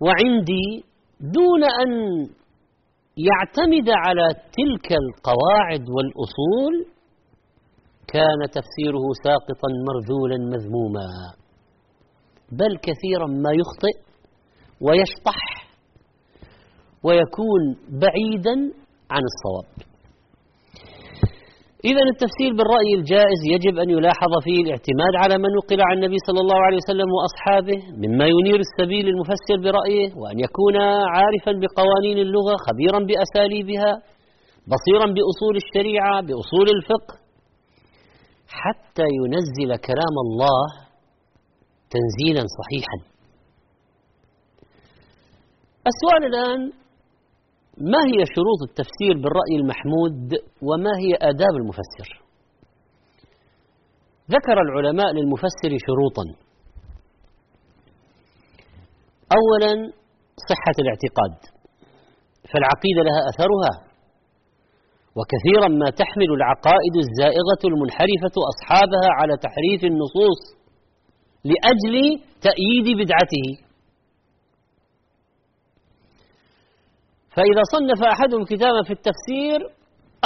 وعندي 0.00 0.84
دون 1.20 1.64
أن 1.64 1.90
يعتمد 3.16 3.88
على 3.90 4.28
تلك 4.58 4.88
القواعد 5.02 5.84
والأصول 5.94 6.74
كان 8.08 8.40
تفسيره 8.50 9.04
ساقطا 9.24 9.68
مرذولا 9.88 10.38
مذموما 10.56 11.06
بل 12.52 12.76
كثيرا 12.76 13.26
ما 13.26 13.50
يخطئ 13.52 13.96
ويشطح 14.80 15.40
ويكون 17.02 17.62
بعيدا 17.88 18.83
عن 19.10 19.22
الصواب. 19.30 19.94
إذا 21.90 22.02
التفسير 22.12 22.50
بالرأي 22.58 22.90
الجائز 22.98 23.40
يجب 23.54 23.74
أن 23.78 23.88
يلاحظ 23.90 24.32
فيه 24.44 24.58
الاعتماد 24.64 25.14
على 25.22 25.34
ما 25.42 25.48
نقل 25.58 25.80
عن 25.88 25.94
النبي 25.98 26.18
صلى 26.28 26.40
الله 26.44 26.60
عليه 26.66 26.78
وسلم 26.82 27.08
وأصحابه 27.16 27.78
مما 28.02 28.26
ينير 28.34 28.60
السبيل 28.66 29.04
للمفسر 29.06 29.56
برأيه 29.64 30.08
وأن 30.20 30.38
يكون 30.46 30.76
عارفا 31.16 31.52
بقوانين 31.62 32.18
اللغة 32.26 32.54
خبيرا 32.66 33.00
بأساليبها 33.08 33.92
بصيرا 34.72 35.06
بأصول 35.16 35.54
الشريعة 35.62 36.16
بأصول 36.26 36.66
الفقه 36.76 37.14
حتى 38.62 39.06
ينزل 39.20 39.70
كلام 39.88 40.14
الله 40.26 40.64
تنزيلا 41.94 42.44
صحيحا. 42.58 42.98
السؤال 45.92 46.22
الآن 46.30 46.60
ما 47.78 47.98
هي 47.98 48.20
شروط 48.34 48.60
التفسير 48.68 49.14
بالرأي 49.22 49.54
المحمود 49.60 50.32
وما 50.62 50.92
هي 51.04 51.14
آداب 51.30 51.54
المفسر؟ 51.60 52.08
ذكر 54.30 54.56
العلماء 54.66 55.12
للمفسر 55.12 55.70
شروطا. 55.86 56.24
أولا 59.38 59.72
صحة 60.50 60.76
الاعتقاد 60.82 61.36
فالعقيدة 62.50 63.02
لها 63.08 63.20
أثرها 63.30 63.74
وكثيرا 65.16 65.68
ما 65.68 65.90
تحمل 65.90 66.30
العقائد 66.38 66.94
الزائغة 67.04 67.62
المنحرفة 67.64 68.36
أصحابها 68.52 69.08
على 69.18 69.34
تحريف 69.36 69.84
النصوص 69.84 70.40
لأجل 71.44 71.94
تأييد 72.48 72.86
بدعته. 73.00 73.46
فإذا 77.34 77.62
صنف 77.74 78.00
أحدهم 78.14 78.44
كتابا 78.44 78.80
في 78.86 78.92
التفسير 78.98 79.58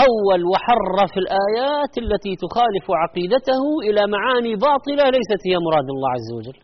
أول 0.09 0.41
وحرف 0.53 1.13
الآيات 1.23 1.93
التي 2.05 2.33
تخالف 2.45 2.87
عقيدته 3.03 3.63
إلى 3.87 4.03
معاني 4.15 4.53
باطلة 4.67 5.05
ليست 5.17 5.41
هي 5.49 5.57
مراد 5.67 5.89
الله 5.95 6.11
عز 6.17 6.31
وجل. 6.37 6.59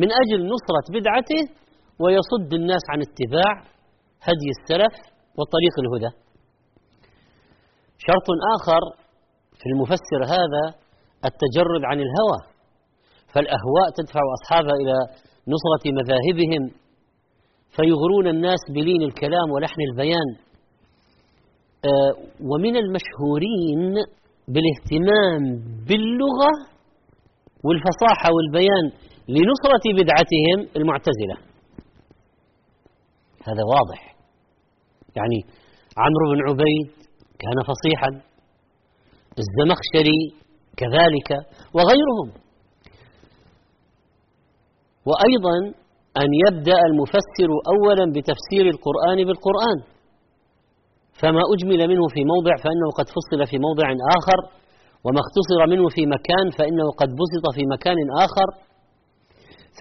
من 0.00 0.08
أجل 0.22 0.40
نصرة 0.54 0.86
بدعته 0.96 1.42
ويصد 2.02 2.50
الناس 2.60 2.84
عن 2.92 2.98
اتباع 3.06 3.52
هدي 4.28 4.48
السلف 4.56 4.94
وطريق 5.38 5.74
الهدى. 5.82 6.12
شرط 8.06 8.28
آخر 8.56 8.82
في 9.58 9.66
المفسر 9.72 10.20
هذا 10.36 10.64
التجرد 11.28 11.82
عن 11.90 11.98
الهوى 12.06 12.40
فالأهواء 13.32 13.86
تدفع 13.98 14.20
أصحابها 14.38 14.76
إلى 14.82 14.96
نصرة 15.54 15.84
مذاهبهم 15.98 16.62
فيغرون 17.76 18.26
الناس 18.28 18.58
بلين 18.74 19.02
الكلام 19.02 19.50
ولحن 19.54 19.80
البيان. 19.90 20.28
آه، 21.84 22.12
ومن 22.50 22.76
المشهورين 22.76 23.94
بالاهتمام 24.48 25.42
باللغة 25.88 26.52
والفصاحة 27.64 28.28
والبيان 28.34 28.84
لنصرة 29.28 29.84
بدعتهم 29.94 30.58
المعتزلة. 30.76 31.36
هذا 33.48 33.62
واضح. 33.74 34.16
يعني 35.16 35.38
عمرو 35.96 36.32
بن 36.32 36.50
عبيد 36.50 37.08
كان 37.38 37.62
فصيحا 37.62 38.08
الزمخشري 39.38 40.20
كذلك 40.76 41.46
وغيرهم. 41.74 42.28
وأيضا 45.06 45.74
أن 46.22 46.28
يبدأ 46.44 46.78
المفسر 46.88 47.50
أولا 47.74 48.04
بتفسير 48.16 48.64
القرآن 48.74 49.18
بالقرآن. 49.28 49.78
فما 51.20 51.42
أجمل 51.54 51.80
منه 51.92 52.04
في 52.14 52.20
موضع 52.32 52.54
فإنه 52.64 52.88
قد 52.98 53.06
فصل 53.16 53.40
في 53.50 53.56
موضع 53.66 53.88
آخر 54.18 54.38
وما 55.04 55.20
اختصر 55.24 55.60
منه 55.72 55.86
في 55.96 56.02
مكان 56.16 56.46
فإنه 56.58 56.86
قد 57.00 57.10
بسط 57.20 57.44
في 57.56 57.62
مكان 57.74 57.98
آخر. 58.26 58.48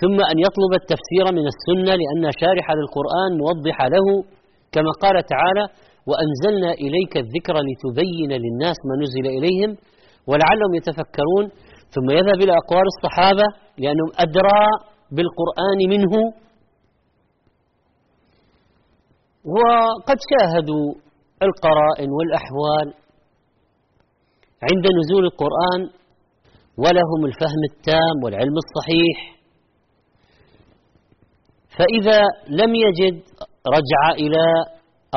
ثم 0.02 0.18
أن 0.32 0.38
يطلب 0.46 0.72
التفسير 0.82 1.26
من 1.38 1.46
السنة 1.54 1.94
لأن 2.02 2.24
شارح 2.42 2.66
للقرآن 2.80 3.32
موضح 3.44 3.78
له 3.96 4.06
كما 4.74 4.92
قال 5.04 5.16
تعالى 5.34 5.66
وأنزلنا 6.10 6.72
إليك 6.84 7.14
الذكر 7.24 7.56
لتبين 7.68 8.32
للناس 8.44 8.78
ما 8.88 8.96
نزل 9.04 9.26
إليهم 9.38 9.72
ولعلهم 10.30 10.72
يتفكرون 10.80 11.46
ثم 11.94 12.08
يذهب 12.18 12.40
إلى 12.44 12.54
أقوال 12.62 12.86
الصحابة 12.94 13.48
لأنهم 13.82 14.12
أدرى 14.26 14.62
بالقرآن 15.12 15.80
منه 15.94 16.14
وقد 19.56 20.18
شاهدوا 20.32 20.88
القرائن 21.48 22.10
والأحوال 22.18 22.88
عند 24.68 24.86
نزول 25.00 25.26
القرآن 25.26 25.82
ولهم 26.78 27.22
الفهم 27.26 27.62
التام 27.72 28.16
والعلم 28.24 28.56
الصحيح. 28.66 29.18
فإذا 31.78 32.20
لم 32.62 32.76
يجد 32.76 33.16
رجع 33.76 34.02
إلى 34.24 34.44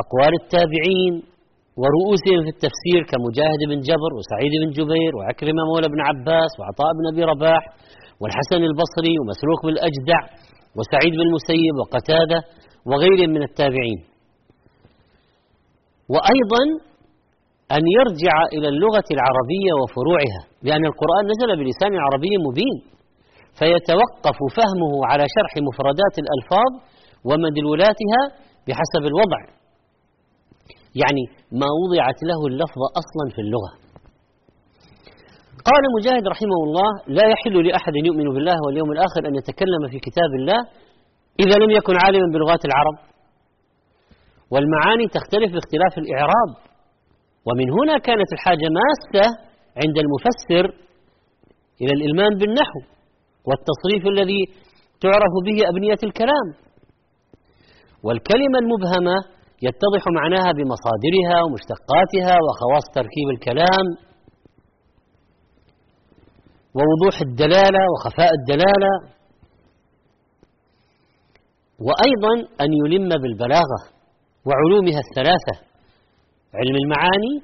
أقوال 0.03 0.33
التابعين 0.42 1.14
ورؤوسهم 1.81 2.40
في 2.46 2.50
التفسير 2.57 3.00
كمجاهد 3.12 3.61
بن 3.70 3.79
جبر 3.88 4.11
وسعيد 4.18 4.53
بن 4.62 4.70
جبير 4.79 5.12
وعكرمة 5.16 5.62
مولى 5.70 5.88
بن 5.94 6.00
عباس 6.09 6.50
وعطاء 6.59 6.90
بن 6.98 7.05
أبي 7.12 7.22
رباح 7.33 7.62
والحسن 8.20 8.62
البصري 8.70 9.14
ومسروق 9.20 9.61
بالأجدع 9.66 10.20
وسعيد 10.76 11.12
بن 11.18 11.22
المسيب 11.28 11.74
وقتادة 11.80 12.38
وغيرهم 12.88 13.30
من 13.37 13.42
التابعين. 13.48 14.00
وأيضا 16.14 16.62
أن 17.76 17.83
يرجع 17.98 18.35
إلى 18.54 18.68
اللغة 18.74 19.09
العربية 19.16 19.72
وفروعها 19.80 20.42
لأن 20.66 20.85
القرآن 20.90 21.22
نزل 21.33 21.50
بلسان 21.61 21.92
عربي 22.04 22.33
مبين 22.46 22.76
فيتوقف 23.59 24.38
فهمه 24.56 24.92
على 25.11 25.24
شرح 25.37 25.52
مفردات 25.68 26.14
الألفاظ 26.22 26.70
ومدلولاتها 27.28 28.22
بحسب 28.66 29.02
الوضع. 29.11 29.40
يعني 31.02 31.24
ما 31.61 31.68
وضعت 31.80 32.18
له 32.30 32.40
اللفظة 32.50 32.87
أصلا 33.02 33.24
في 33.35 33.40
اللغة. 33.44 33.72
قال 35.68 35.83
مجاهد 35.96 36.25
رحمه 36.35 36.61
الله 36.66 36.90
لا 37.18 37.25
يحل 37.33 37.57
لأحد 37.68 37.94
يؤمن 38.09 38.27
بالله 38.35 38.57
واليوم 38.66 38.90
الآخر 38.92 39.23
أن 39.29 39.35
يتكلم 39.40 39.83
في 39.92 39.99
كتاب 40.07 40.31
الله 40.40 40.61
إذا 41.44 41.57
لم 41.62 41.70
يكن 41.79 41.94
عالما 42.05 42.27
بلغات 42.35 42.62
العرب. 42.68 42.96
والمعاني 44.53 45.07
تختلف 45.16 45.51
باختلاف 45.55 45.92
الإعراب 46.03 46.51
ومن 47.46 47.66
هنا 47.77 47.94
كانت 48.09 48.29
الحاجة 48.37 48.66
ماسة 48.81 49.27
عند 49.83 49.96
المفسر 50.05 50.64
إلى 51.81 51.92
الإلمام 51.96 52.33
بالنحو 52.40 52.81
والتصريف 53.49 54.03
الذي 54.14 54.42
تعرف 55.05 55.33
به 55.46 55.59
أبنية 55.73 56.01
الكلام. 56.09 56.46
والكلمة 58.07 58.59
المبهمة 58.62 59.16
يتضح 59.66 60.03
معناها 60.20 60.51
بمصادرها 60.59 61.37
ومشتقاتها 61.44 62.35
وخواص 62.44 62.85
تركيب 62.99 63.29
الكلام 63.35 63.87
ووضوح 66.74 67.20
الدلالة 67.20 67.83
وخفاء 67.92 68.30
الدلالة. 68.40 68.92
وأيضا 71.87 72.48
أن 72.61 72.70
يلم 72.85 73.09
بالبلاغة 73.09 73.80
وعلومها 74.46 75.00
الثلاثة 75.09 75.54
علم 76.54 76.76
المعاني 76.76 77.35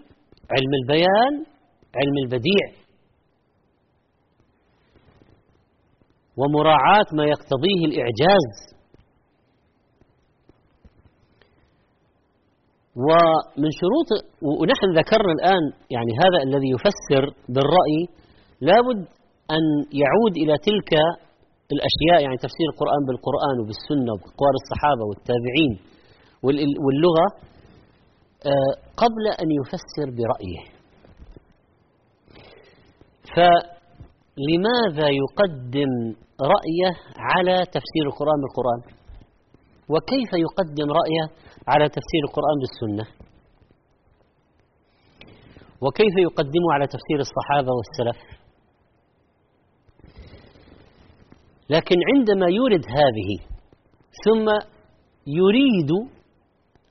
علم 0.51 0.73
البيان 0.83 1.35
علم 1.95 2.17
البديع. 2.25 2.87
ومراعاة 6.37 7.07
ما 7.13 7.25
يقتضيه 7.25 7.81
الإعجاز. 7.85 8.77
ومن 12.97 13.71
شروط 13.81 14.09
ونحن 14.61 14.89
ذكرنا 14.99 15.33
الآن 15.39 15.65
يعني 15.91 16.13
هذا 16.23 16.39
الذي 16.43 16.69
يفسر 16.77 17.25
بالرأي 17.49 18.01
لابد 18.61 19.09
أن 19.51 19.63
يعود 20.03 20.35
إلى 20.43 20.55
تلك 20.69 20.91
الأشياء 21.75 22.23
يعني 22.25 22.37
تفسير 22.37 22.67
القرآن 22.73 23.03
بالقرآن 23.07 23.57
وبالسنة 23.61 24.11
وبأقوال 24.13 24.55
الصحابة 24.63 25.05
والتابعين 25.09 25.73
واللغة 26.85 27.27
آه، 28.53 28.73
قبل 29.03 29.25
أن 29.43 29.49
يفسر 29.61 30.07
برأيه. 30.19 30.63
فلماذا 33.35 35.09
يقدم 35.23 35.93
رأيه 36.55 36.93
على 37.17 37.57
تفسير 37.67 38.05
القرآن 38.07 38.39
بالقرآن؟ 38.43 38.81
وكيف 39.93 40.31
يقدم 40.47 40.89
رأيه 41.01 41.25
على 41.69 41.89
تفسير 41.89 42.23
القرآن 42.29 42.57
بالسنة؟ 42.63 43.07
وكيف 45.83 46.15
يقدمه 46.19 46.69
على 46.73 46.87
تفسير 46.87 47.19
الصحابة 47.27 47.71
والسلف؟ 47.79 48.46
لكن 51.71 51.97
عندما 52.15 52.47
يورد 52.47 52.85
هذه 53.01 53.31
ثم 54.25 54.47
يريد 55.27 55.91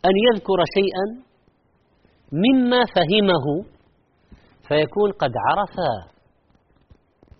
أن 0.05 0.13
يذكر 0.27 0.59
شيئا 0.77 1.05
مما 2.43 2.81
فهمه 2.95 3.45
فيكون 4.67 5.11
قد 5.11 5.31
عرف 5.47 5.75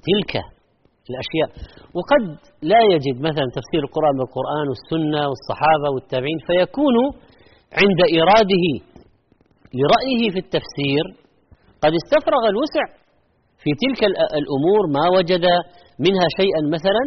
تلك 0.08 0.34
الأشياء. 1.10 1.50
وقد 1.98 2.24
لا 2.62 2.82
يجد 2.93 3.17
مثلا 3.21 3.48
تفسير 3.58 3.82
القرآن 3.88 4.15
بالقرآن 4.19 4.65
والسنة 4.71 5.21
والصحابة 5.30 5.88
والتابعين 5.93 6.39
فيكون 6.48 6.95
عند 7.82 8.00
إراده 8.19 8.65
لرأيه 9.80 10.24
في 10.34 10.39
التفسير 10.45 11.06
قد 11.84 11.91
استفرغ 12.02 12.43
الوسع 12.54 12.86
في 13.62 13.69
تلك 13.84 14.02
الأمور 14.41 14.82
ما 14.98 15.17
وجد 15.17 15.45
منها 15.99 16.27
شيئا 16.39 16.62
مثلا 16.75 17.05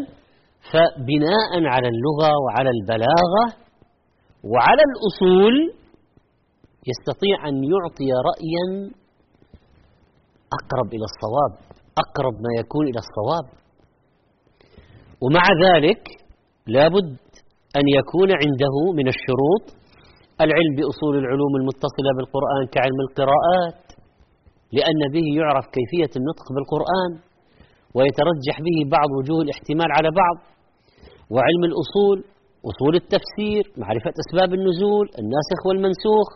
فبناء 0.72 1.52
على 1.72 1.88
اللغة 1.88 2.30
وعلى 2.44 2.70
البلاغة 2.70 3.44
وعلى 4.44 4.82
الأصول 4.90 5.54
يستطيع 6.90 7.48
أن 7.48 7.54
يعطي 7.72 8.10
رأيا 8.30 8.66
أقرب 10.58 10.88
إلى 10.94 11.06
الصواب 11.10 11.52
أقرب 12.04 12.34
ما 12.44 12.52
يكون 12.60 12.84
إلى 12.90 13.00
الصواب. 13.06 13.46
ومع 15.22 15.44
ذلك 15.66 16.02
لابد 16.66 17.18
أن 17.78 17.86
يكون 17.98 18.30
عنده 18.42 18.76
من 18.98 19.06
الشروط 19.14 19.64
العلم 20.40 20.72
بأصول 20.78 21.14
العلوم 21.22 21.52
المتصلة 21.60 22.10
بالقرآن 22.16 22.62
كعلم 22.74 22.98
القراءات 23.06 23.80
لأن 24.72 25.00
به 25.14 25.26
يعرف 25.40 25.64
كيفية 25.76 26.12
النطق 26.20 26.46
بالقرآن. 26.54 27.27
ويترجح 27.96 28.56
به 28.66 28.78
بعض 28.96 29.10
وجوه 29.18 29.40
الاحتمال 29.46 29.90
على 29.98 30.10
بعض 30.22 30.36
وعلم 31.34 31.62
الأصول 31.70 32.18
أصول 32.70 32.94
التفسير 33.02 33.62
معرفة 33.82 34.12
أسباب 34.22 34.50
النزول 34.58 35.06
الناسخ 35.20 35.60
والمنسوخ. 35.66 36.28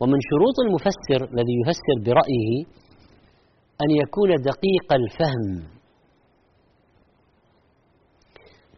ومن 0.00 0.18
شروط 0.30 0.56
المفسر 0.66 1.20
الذي 1.34 1.54
يفسر 1.62 1.96
برأيه 2.06 2.52
أن 3.82 3.90
يكون 4.02 4.28
دقيق 4.28 4.92
الفهم 4.92 5.68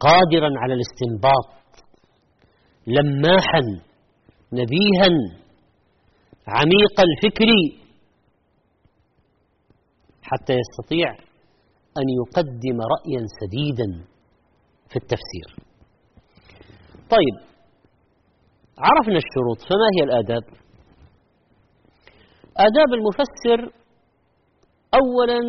قادرا 0.00 0.50
على 0.62 0.74
الاستنباط 0.74 1.48
لماحا 2.86 3.62
نبيها 4.52 5.08
عميق 6.46 6.96
الفكر 7.00 7.46
حتى 10.22 10.52
يستطيع 10.52 11.23
أن 11.98 12.06
يقدم 12.20 12.78
رأيا 12.94 13.22
سديدا 13.40 14.04
في 14.88 14.96
التفسير. 14.96 15.48
طيب 17.10 17.36
عرفنا 18.78 19.18
الشروط. 19.24 19.58
فما 19.68 19.88
هي 19.96 20.04
الآداب؟ 20.04 20.44
آداب 22.56 22.90
المفسر 22.94 23.72
أولا 24.94 25.40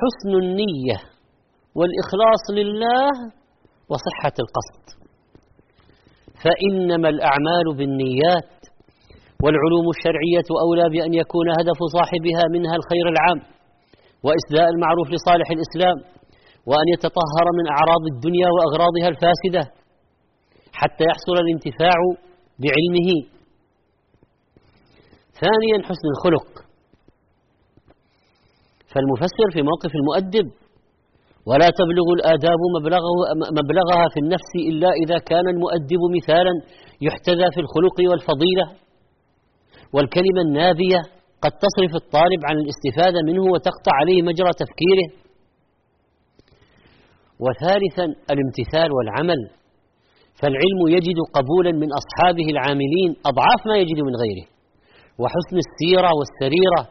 حسن 0.00 0.30
النية 0.42 0.98
والإخلاص 1.74 2.44
لله 2.50 3.10
وصحة 3.88 4.34
القصد. 4.44 4.84
فإنما 6.44 7.08
الأعمال 7.08 7.66
بالنيات 7.76 8.54
والعلوم 9.42 9.86
الشرعية 9.96 10.48
أولى 10.64 10.98
بأن 10.98 11.14
يكون 11.14 11.46
هدف 11.58 11.78
صاحبها 11.96 12.44
منها 12.52 12.76
الخير 12.76 13.06
العام. 13.08 13.53
وإسداء 14.24 14.66
المعروف 14.74 15.06
لصالح 15.14 15.48
الإسلام 15.56 15.96
وأن 16.68 16.86
يتطهر 16.94 17.46
من 17.58 17.64
أعراض 17.74 18.02
الدنيا 18.12 18.48
وأغراضها 18.54 19.08
الفاسدة 19.12 19.62
حتى 20.80 21.04
يحصل 21.10 21.36
الانتفاع 21.44 21.98
بعلمه. 22.62 23.10
ثانيا 25.42 25.78
حسن 25.88 26.06
الخلق. 26.14 26.48
فالمفسر 28.92 29.46
في 29.54 29.60
موقف 29.70 29.92
المؤدب 30.00 30.46
ولا 31.48 31.68
تبلغ 31.80 32.06
الآداب 32.18 32.60
مبلغه 32.76 33.10
مبلغها 33.58 34.06
في 34.12 34.18
النفس 34.24 34.52
إلا 34.70 34.90
إذا 35.02 35.18
كان 35.30 35.46
المؤدب 35.54 36.02
مثالا 36.16 36.54
يحتذى 37.06 37.46
في 37.54 37.60
الخلق 37.64 37.96
والفضيلة 38.10 38.66
والكلمة 39.94 40.40
النابية 40.46 41.00
قد 41.44 41.52
تصرف 41.64 41.92
الطالب 42.02 42.40
عن 42.48 42.56
الاستفادة 42.64 43.20
منه 43.28 43.44
وتقطع 43.52 43.92
عليه 44.00 44.18
مجرى 44.30 44.50
تفكيره. 44.62 45.08
وثالثا 47.44 48.06
الامتثال 48.32 48.88
والعمل. 48.96 49.40
فالعلم 50.40 50.80
يجد 50.96 51.18
قبولا 51.36 51.72
من 51.82 51.88
أصحابه 52.00 52.46
العاملين 52.54 53.10
أضعاف 53.30 53.60
ما 53.70 53.76
يجد 53.82 53.98
من 54.08 54.14
غيره. 54.22 54.46
وحسن 55.20 55.56
السيرة 55.64 56.10
والسريرة 56.18 56.82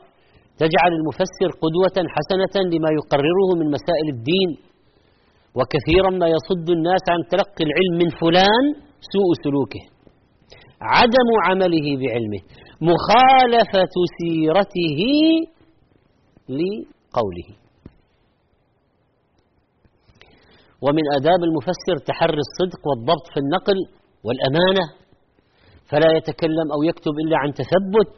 تجعل 0.63 0.91
المفسر 0.99 1.49
قدوة 1.63 1.97
حسنة 2.15 2.55
لما 2.73 2.89
يقرره 2.99 3.49
من 3.59 3.67
مسائل 3.77 4.07
الدين. 4.15 4.49
وكثيرا 5.57 6.09
ما 6.21 6.27
يصد 6.35 6.67
الناس 6.77 7.03
عن 7.13 7.19
تلقي 7.33 7.63
العلم 7.67 7.93
من 8.01 8.09
فلان 8.21 8.63
سوء 9.13 9.29
سلوكه. 9.43 9.83
عدم 10.95 11.27
عمله 11.47 11.87
بعلمه. 12.01 12.41
مخالفة 12.89 13.95
سيرته 14.19 14.99
لقوله. 16.59 17.49
ومن 20.81 21.03
آداب 21.17 21.43
المفسر 21.43 21.95
تحري 22.07 22.41
الصدق 22.47 22.81
والضبط 22.87 23.25
في 23.33 23.39
النقل 23.43 23.79
والأمانة 24.25 24.85
فلا 25.89 26.09
يتكلم 26.17 26.67
أو 26.75 26.83
يكتب 26.83 27.13
إلا 27.25 27.37
عن 27.37 27.53
تثبت 27.53 28.11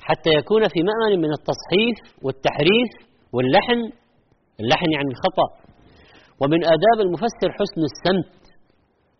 حتى 0.00 0.30
يكون 0.38 0.62
في 0.68 0.80
مأمن 0.88 1.12
من 1.24 1.30
التصحيف 1.38 1.96
والتحريف 2.24 2.90
واللحن 3.34 3.80
اللحن 4.60 4.88
يعني 4.96 5.10
الخطأ. 5.14 5.48
ومن 6.40 6.60
آداب 6.64 6.98
المفسر 7.06 7.48
حسن 7.58 7.80
السمت 7.90 8.36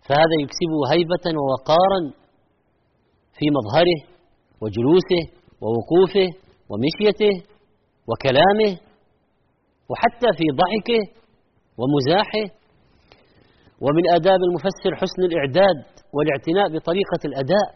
فهذا 0.07 0.37
يكسبه 0.43 0.81
هيبة 0.93 1.27
ووقارا 1.41 2.01
في 3.39 3.47
مظهره 3.57 3.99
وجلوسه 4.63 5.23
ووقوفه 5.63 6.29
ومشيته 6.71 7.35
وكلامه 8.09 8.73
وحتى 9.91 10.29
في 10.39 10.45
ضحكه 10.61 11.03
ومزاحه. 11.81 12.47
ومن 13.81 14.05
آداب 14.15 14.41
المفسر 14.49 14.93
حسن 15.01 15.21
الإعداد 15.29 15.79
والاعتناء 16.15 16.67
بطريقة 16.75 17.23
الأداء 17.25 17.69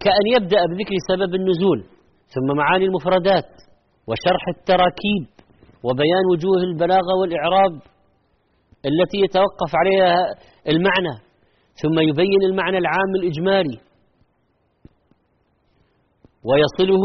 كأن 0.00 0.26
يبدأ 0.36 0.60
بذكر 0.70 0.94
سبب 1.10 1.34
النزول 1.34 1.84
ثم 2.34 2.56
معاني 2.56 2.84
المفردات 2.84 3.50
وشرح 4.08 4.44
التراكيب 4.56 5.24
وبيان 5.84 6.24
وجوه 6.32 6.56
البلاغة 6.70 7.12
والإعراب 7.20 7.74
التي 8.90 9.18
يتوقف 9.24 9.70
عليها 9.74 10.16
المعنى 10.68 11.31
ثم 11.74 11.98
يبين 12.08 12.42
المعنى 12.50 12.78
العام 12.78 13.14
الإجمالي. 13.22 13.80
ويصله 16.44 17.04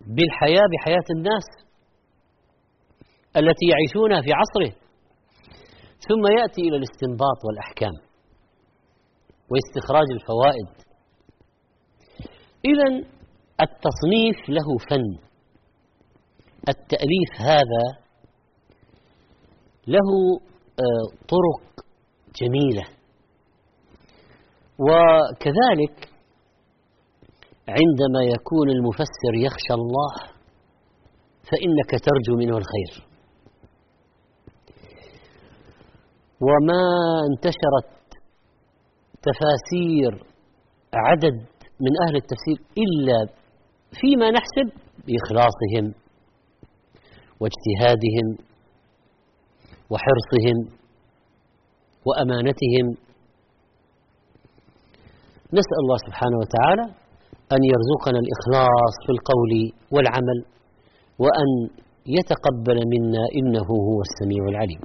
بالحياة 0.00 0.66
بحياة 0.72 1.08
الناس 1.16 1.46
التي 3.36 3.66
يعيشونها 3.72 4.22
في 4.22 4.30
عصره. 4.32 4.82
ثم 6.08 6.26
يأتي 6.38 6.60
إلى 6.60 6.76
الاستنباط 6.76 7.38
والأحكام 7.44 7.92
واستخراج 9.50 10.06
الفوائد. 10.12 10.68
إذا 12.64 12.88
التصنيف 13.60 14.48
له 14.48 14.78
فن. 14.90 15.32
التأليف 16.68 17.40
هذا 17.40 17.84
له 19.86 20.40
آه، 20.80 21.16
طرق 21.28 21.84
جميلة. 22.40 23.01
وكذلك 24.88 26.08
عندما 27.68 28.22
يكون 28.34 28.70
المفسر 28.70 29.32
يخشى 29.34 29.74
الله 29.74 30.14
فإنك 31.50 31.90
ترجو 31.90 32.36
منه 32.38 32.56
الخير. 32.56 33.08
وما 36.40 36.82
انتشرت 37.30 37.92
تفاسير 39.22 40.26
عدد 40.94 41.36
من 41.80 41.92
أهل 42.06 42.16
التفسير 42.16 42.58
إلا 42.78 43.26
فيما 44.00 44.30
نحسب 44.30 44.80
بإخلاصهم 45.06 45.94
واجتهادهم 47.40 48.26
وحرصهم 49.90 50.58
وأمانتهم 52.06 52.86
نسأل 55.58 55.78
الله 55.84 55.98
سبحانه 56.06 56.38
وتعالى 56.42 56.84
أن 57.54 57.60
يرزقنا 57.72 58.18
الإخلاص 58.24 58.94
في 59.04 59.12
القول 59.16 59.52
والعمل 59.94 60.38
وأن 61.22 61.48
يتقبل 62.16 62.78
منا 62.92 63.24
إنه 63.38 63.68
هو 63.88 63.98
السميع 64.08 64.42
العليم. 64.52 64.82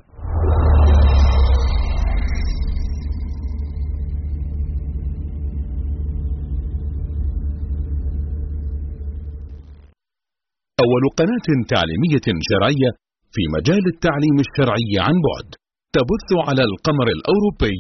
أول 10.83 11.03
قناة 11.19 11.47
تعليمية 11.73 12.27
شرعية 12.49 12.89
في 13.33 13.41
مجال 13.55 13.83
التعليم 13.93 14.37
الشرعي 14.45 14.91
عن 15.05 15.15
بعد 15.27 15.49
تبث 15.95 16.29
على 16.47 16.63
القمر 16.69 17.07
الأوروبي 17.17 17.79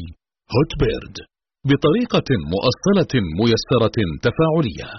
هوت 0.53 0.71
بيرد. 0.81 1.36
بطريقة 1.71 2.29
مؤصلة 2.53 3.13
ميسرة 3.39 3.97
تفاعلية. 4.25 4.89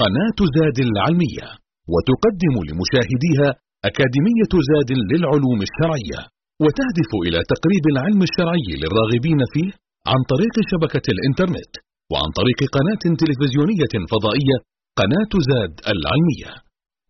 قناة 0.00 0.38
زاد 0.56 0.78
العلمية 0.88 1.46
وتقدم 1.92 2.54
لمشاهديها 2.68 3.48
أكاديمية 3.88 4.52
زاد 4.70 4.90
للعلوم 5.10 5.58
الشرعية 5.68 6.20
وتهدف 6.64 7.10
إلى 7.26 7.38
تقريب 7.52 7.84
العلم 7.92 8.20
الشرعي 8.28 8.68
للراغبين 8.80 9.40
فيه 9.52 9.70
عن 10.10 10.20
طريق 10.32 10.54
شبكة 10.70 11.06
الإنترنت 11.14 11.72
وعن 12.10 12.28
طريق 12.40 12.60
قناة 12.76 13.04
تلفزيونية 13.22 13.94
فضائية 14.12 14.56
قناة 15.00 15.32
زاد 15.50 15.74
العلمية. 15.94 16.52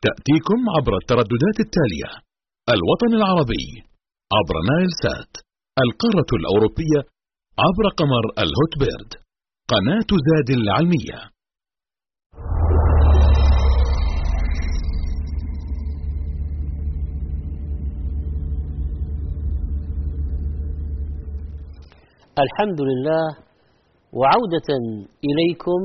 تأتيكم 0.06 0.60
عبر 0.74 0.92
الترددات 1.02 1.56
التالية 1.66 2.10
الوطن 2.74 3.10
العربي 3.20 3.66
عبر 4.36 4.56
نايل 4.70 4.90
سات 5.04 5.32
القارة 5.84 6.30
الأوروبية 6.40 7.00
عبر 7.66 7.88
قمر 7.98 8.24
الهوت 8.42 8.72
بيرد 8.80 9.12
قناة 9.68 10.10
زاد 10.28 10.50
العلمية. 10.58 11.18
الحمد 22.44 22.80
لله 22.80 23.24
وعودة 24.12 24.70
إليكم 25.28 25.80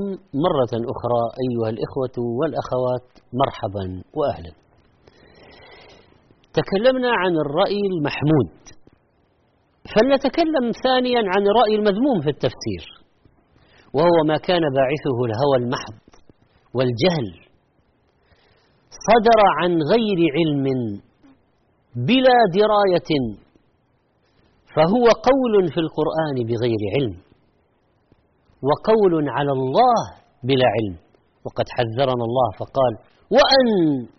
مرة 0.45 0.73
أخرى 0.93 1.23
أيها 1.43 1.69
الإخوة 1.69 2.17
والأخوات 2.39 3.07
مرحبا 3.33 4.03
وأهلا. 4.13 4.53
تكلمنا 6.53 7.11
عن 7.11 7.31
الرأي 7.45 7.81
المحمود. 7.93 8.62
فلنتكلم 9.91 10.65
ثانيا 10.85 11.21
عن 11.33 11.41
الرأي 11.47 11.75
المذموم 11.75 12.21
في 12.21 12.29
التفسير 12.29 12.83
وهو 13.93 14.17
ما 14.27 14.37
كان 14.37 14.61
باعثه 14.77 15.17
الهوى 15.27 15.57
المحض 15.57 15.99
والجهل. 16.73 17.27
صدر 19.07 19.39
عن 19.59 19.71
غير 19.91 20.19
علم 20.37 20.65
بلا 21.95 22.37
دراية 22.59 23.11
فهو 24.75 25.05
قول 25.29 25.53
في 25.73 25.79
القرآن 25.85 26.35
بغير 26.49 26.81
علم 26.95 27.15
وقول 28.69 29.29
على 29.29 29.51
الله 29.51 30.01
بلا 30.43 30.67
علم. 30.75 30.97
وقد 31.45 31.65
حذرنا 31.75 32.23
الله 32.29 32.49
فقال 32.59 32.93
وأن 33.35 33.65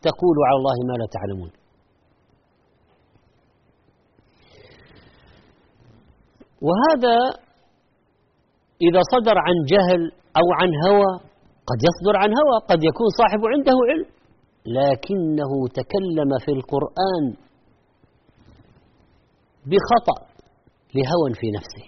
تقولوا 0.09 0.45
على 0.49 0.57
الله 0.61 0.77
ما 0.89 0.95
لا 1.01 1.07
تعلمون. 1.17 1.51
وهذا 6.67 7.17
إذا 8.87 9.01
صدر 9.13 9.37
عن 9.47 9.57
جهل 9.73 10.03
أو 10.41 10.47
عن 10.61 10.71
هوى 10.87 11.13
قد 11.71 11.79
يصدر 11.89 12.15
عن 12.23 12.31
هوى 12.41 12.57
قد 12.71 12.81
يكون 12.91 13.09
صاحب 13.21 13.41
عنده 13.53 13.77
علم. 13.91 14.09
لكنه 14.79 15.53
تكلم 15.79 16.31
في 16.45 16.51
القرآن 16.59 17.25
بخطأ 19.71 20.19
لهوى 20.95 21.35
في 21.41 21.47
نفسه. 21.57 21.87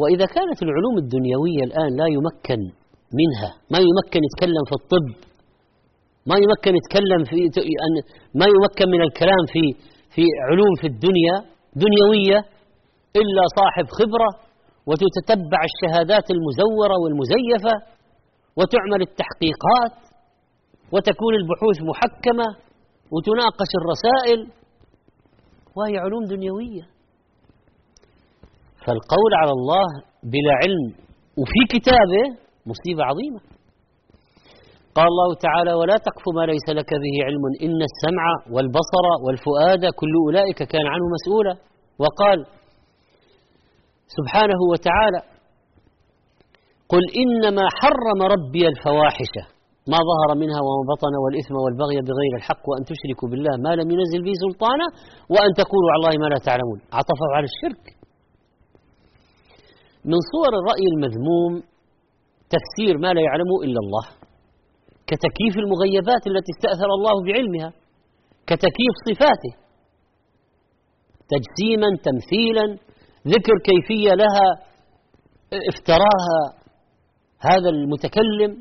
وإذا 0.00 0.26
كانت 0.36 0.58
العلوم 0.62 0.96
الدنيوية 1.04 1.62
الآن 1.68 1.90
لا 2.00 2.06
يمكن 2.16 2.60
منها 3.20 3.50
ما 3.72 3.78
يمكن 3.88 4.20
يتكلم 4.28 4.64
في 4.68 4.74
الطب 4.80 5.08
ما 6.26 6.36
يمكن 6.44 6.72
يتكلم 6.80 7.20
في 7.30 7.36
ما 8.40 8.46
يمكن 8.54 8.86
من 8.94 9.02
الكلام 9.02 9.42
في 9.52 9.62
في 10.14 10.24
علوم 10.48 10.72
في 10.80 10.86
الدنيا 10.86 11.36
دنيوية 11.76 12.38
إلا 13.16 13.44
صاحب 13.58 13.86
خبرة 13.98 14.30
وتتتبع 14.86 15.60
الشهادات 15.70 16.26
المزورة 16.30 16.96
والمزيفة 17.02 17.74
وتعمل 18.56 19.00
التحقيقات 19.08 19.94
وتكون 20.92 21.34
البحوث 21.34 21.78
محكمة 21.90 22.48
وتناقش 23.12 23.70
الرسائل. 23.80 24.52
وهي 25.76 25.98
علوم 25.98 26.24
دنيوية. 26.24 26.82
فالقول 28.86 29.32
على 29.42 29.50
الله 29.50 29.86
بلا 30.22 30.54
علم 30.62 30.94
وفي 31.38 31.78
كتابه 31.78 32.24
مصيبة 32.66 33.04
عظيمة. 33.04 33.40
قال 34.96 35.06
الله 35.14 35.30
تعالى 35.46 35.72
ولا 35.80 35.96
تقف 36.08 36.24
ما 36.36 36.44
ليس 36.52 36.66
لك 36.78 36.90
به 37.04 37.14
علم 37.26 37.44
إن 37.66 37.80
السمع 37.90 38.24
والبصر 38.54 39.04
والفؤاد 39.24 39.82
كل 40.00 40.14
أولئك 40.26 40.60
كان 40.72 40.86
عنه 40.94 41.06
مسؤولا. 41.16 41.54
وقال 42.02 42.38
سبحانه 44.16 44.60
وتعالى 44.72 45.20
قل 46.92 47.04
إنما 47.22 47.64
حرم 47.80 48.20
ربي 48.34 48.64
الفواحش 48.72 49.32
ما 49.92 49.98
ظهر 50.10 50.30
منها 50.42 50.60
وما 50.66 50.82
بطن 50.92 51.14
والإثم 51.22 51.54
والبغي 51.64 51.98
بغير 52.08 52.32
الحق 52.40 52.62
وأن 52.70 52.82
تشركوا 52.90 53.28
بالله 53.30 53.54
ما 53.66 53.72
لم 53.80 53.88
ينزل 53.94 54.20
به 54.26 54.34
سلطانا 54.44 54.86
وأن 55.32 55.50
تقولوا 55.60 55.90
على 55.92 55.98
الله 56.00 56.14
ما 56.22 56.28
لا 56.34 56.38
تعلمون. 56.48 56.78
عطفه 56.98 57.28
على 57.36 57.46
الشرك. 57.52 57.84
من 60.10 60.18
صور 60.32 60.52
الرأي 60.60 60.86
المذموم 60.94 61.52
تفسير 62.54 62.94
ما 63.04 63.10
لا 63.16 63.22
يعلمه 63.28 63.56
إلا 63.66 63.80
الله. 63.84 64.04
كتكييف 65.10 65.54
المغيبات 65.64 66.22
التي 66.26 66.50
استأثر 66.56 66.90
الله 66.98 67.14
بعلمها 67.26 67.72
كتكييف 68.46 68.94
صفاته. 69.08 69.52
تجسيما 71.32 71.88
تمثيلا 72.06 72.66
ذكر 73.26 73.52
كيفية 73.68 74.14
لها 74.14 74.48
افتراها 75.70 76.40
هذا 77.40 77.68
المتكلم. 77.68 78.52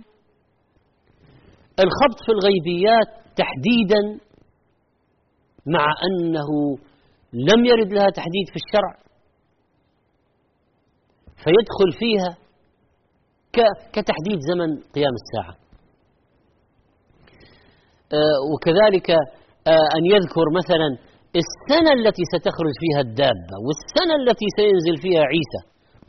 الخبط 1.83 2.19
في 2.25 2.31
الغيبيات 2.31 3.09
تحديدا 3.35 4.01
مع 5.75 5.85
أنه 6.07 6.77
لم 7.33 7.65
يرد 7.65 7.93
لها 7.93 8.09
تحديد 8.09 8.47
في 8.49 8.55
الشرع 8.55 8.93
فيدخل 11.43 11.99
فيها 11.99 12.37
كتحديد 13.93 14.39
زمن 14.49 14.81
قيام 14.95 15.13
الساعة. 15.21 15.53
آه، 15.53 15.68
وكذلك 18.51 19.09
آه، 19.67 19.87
أن 19.97 20.03
يذكر 20.15 20.45
مثلا 20.59 20.89
السنة 21.41 21.91
التي 21.99 22.23
ستخرج 22.33 22.75
فيها 22.83 23.01
الدابة 23.07 23.55
والسنة 23.65 24.15
التي 24.21 24.47
سينزل 24.59 24.95
فيها 25.03 25.23
عيسى 25.33 25.61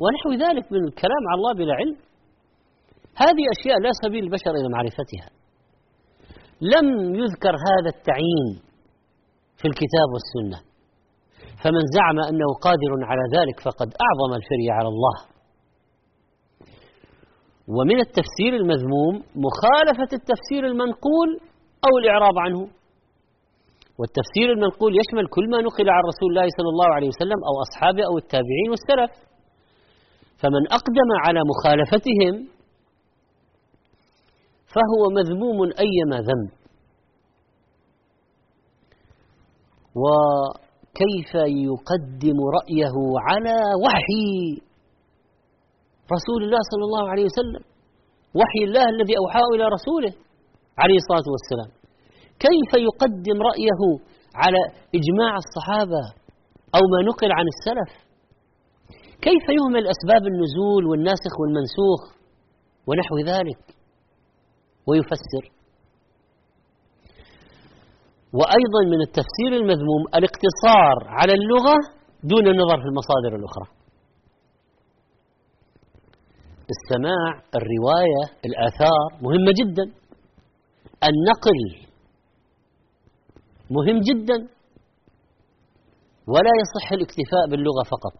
ونحو 0.03 0.30
ذلك 0.44 0.72
من 0.72 0.82
الكلام 0.88 1.22
على 1.30 1.38
الله 1.38 1.55
بلا 1.61 1.74
علم. 1.80 1.96
هذه 3.24 3.44
أشياء 3.55 3.76
لا 3.86 3.92
سبيل 4.03 4.24
البشر 4.24 4.53
إلى 4.59 4.68
معرفتها. 4.76 5.28
لم 6.74 6.86
يذكر 7.22 7.55
هذا 7.68 7.90
التعيين 7.96 8.48
في 9.61 9.66
الكتاب 9.70 10.09
والسنة. 10.14 10.59
فمن 11.62 11.82
زعم 11.96 12.18
أنه 12.30 12.48
قادر 12.66 12.92
على 13.11 13.24
ذلك 13.36 13.61
فقد 13.61 13.88
أعظم 14.07 14.30
الفري 14.40 14.68
على 14.78 14.88
الله. 14.94 15.16
ومن 17.76 17.98
التفسير 18.01 18.53
المذموم 18.61 19.14
مخالفة 19.46 20.11
التفسير 20.18 20.66
المنقول 20.66 21.28
أو 21.87 21.99
الإعراض 21.99 22.39
عنه. 22.39 22.61
والتفسير 23.99 24.53
المنقول 24.53 24.93
يشمل 25.01 25.26
كل 25.37 25.51
ما 25.51 25.59
نقل 25.66 25.91
عن 25.91 26.03
رسول 26.11 26.28
الله 26.31 26.49
صلى 26.59 26.70
الله 26.74 26.95
عليه 26.97 27.09
وسلم 27.09 27.41
أو 27.49 27.55
أصحابه 27.66 28.03
أو 28.11 28.18
التابعين 28.18 28.68
والسلف. 28.70 29.12
فمن 30.41 30.62
أقدم 30.78 31.09
على 31.24 31.41
مخالفتهم 31.51 32.35
فهو 34.74 35.03
مذموم 35.18 35.59
أيما 35.87 36.18
ذنب 36.28 36.51
وكيف 40.03 41.35
يقدم 41.68 42.39
رأيه 42.59 42.97
على 43.28 43.57
وحي 43.85 44.31
رسول 46.14 46.41
الله 46.45 46.61
صلى 46.72 46.85
الله 46.85 47.11
عليه 47.11 47.24
وسلم؟ 47.24 47.62
وحي 48.35 48.61
الله 48.64 48.89
الذي 48.89 49.14
أوحاه 49.18 49.49
إلى 49.55 49.64
رسوله. 49.76 50.12
عليه 50.79 50.97
الصلاة 51.03 51.27
والسلام. 51.35 51.71
كيف 52.47 52.71
يقدم 52.89 53.43
رأيه 53.51 53.83
على 54.35 54.61
إجماع 54.99 55.33
الصحابة 55.45 56.03
أو 56.77 56.83
ما 56.93 57.01
نقل 57.09 57.33
عن 57.33 57.47
السلف؟ 57.55 57.91
كيف 59.27 59.45
يهمل 59.59 59.85
أسباب 59.95 60.23
النزول 60.33 60.87
والناسخ 60.87 61.33
والمنسوخ 61.41 62.01
ونحو 62.87 63.18
ذلك؟ 63.18 63.62
ويفسر. 64.87 65.45
وأيضا 68.33 68.83
من 68.93 69.01
التفسير 69.01 69.53
المذموم 69.61 70.03
الاقتصار 70.14 70.97
على 71.18 71.33
اللغة 71.33 71.77
دون 72.25 72.47
النظر 72.47 72.77
في 72.83 72.89
المصادر 72.93 73.37
الأخرى. 73.41 73.68
السماع 76.75 77.43
الرواية 77.59 78.23
الآثار 78.45 79.09
مهمة 79.23 79.53
جدا. 79.61 80.01
النقل 81.09 81.88
مهم 83.70 84.01
جدا 84.01 84.48
ولا 86.26 86.53
يصح 86.62 86.92
الاكتفاء 86.92 87.44
باللغة 87.51 87.82
فقط. 87.84 88.14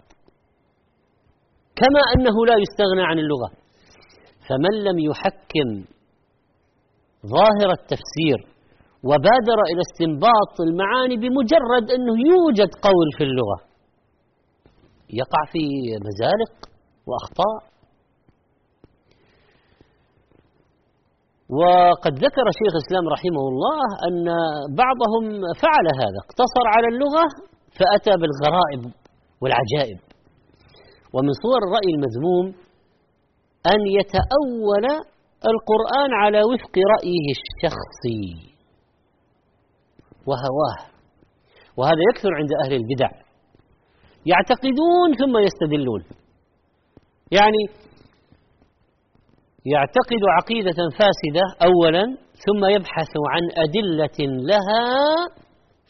كما 1.77 2.01
أنه 2.17 2.47
لا 2.47 2.55
يستغنى 2.65 3.03
عن 3.03 3.19
اللغة. 3.19 3.51
فمن 4.49 4.85
لم 4.85 4.99
يحكم 4.99 5.69
ظاهر 7.27 7.71
التفسير 7.73 8.39
وبادر 9.05 9.59
إلى 9.71 9.81
استنباط 9.91 10.55
المعاني 10.61 11.17
بمجرد 11.17 11.91
أنه 11.91 12.15
يوجد 12.33 12.75
قول 12.83 13.09
في 13.19 13.25
اللغة 13.25 13.59
يقع 15.11 15.45
في 15.53 15.59
مزالق 16.07 16.69
وأخطاء. 17.07 17.70
وقد 21.59 22.15
ذكر 22.25 22.47
شيخ 22.61 22.73
الإسلام 22.79 23.05
رحمه 23.17 23.45
الله 23.53 23.83
أن 24.09 24.25
بعضهم 24.83 25.25
فعل 25.63 25.87
هذا 26.03 26.19
اقتصر 26.25 26.65
على 26.75 26.87
اللغة 26.93 27.25
فأتى 27.79 28.13
بالغرائب 28.21 28.83
والعجائب. 29.43 29.99
ومن 31.15 31.33
صور 31.45 31.61
الرأي 31.67 31.91
المذموم 31.97 32.47
أن 33.73 33.81
يتأول 33.99 34.87
القرآن 35.53 36.11
على 36.23 36.41
وفق 36.51 36.75
رأيه 36.95 37.27
الشخصي. 37.39 38.27
وهواه. 40.29 40.81
وهذا 41.77 42.03
يكثر 42.11 42.35
عند 42.35 42.51
أهل 42.65 42.73
البدع. 42.81 43.11
يعتقدون 44.27 45.09
ثم 45.21 45.35
يستدلون. 45.39 46.03
يعني 47.33 47.90
يعتقد 49.67 50.23
عقيدة 50.39 50.79
فاسدة 50.99 51.45
أولا 51.69 52.05
ثم 52.47 52.65
يبحث 52.65 53.13
عن 53.33 53.43
أدلة 53.65 54.19
لها 54.51 54.85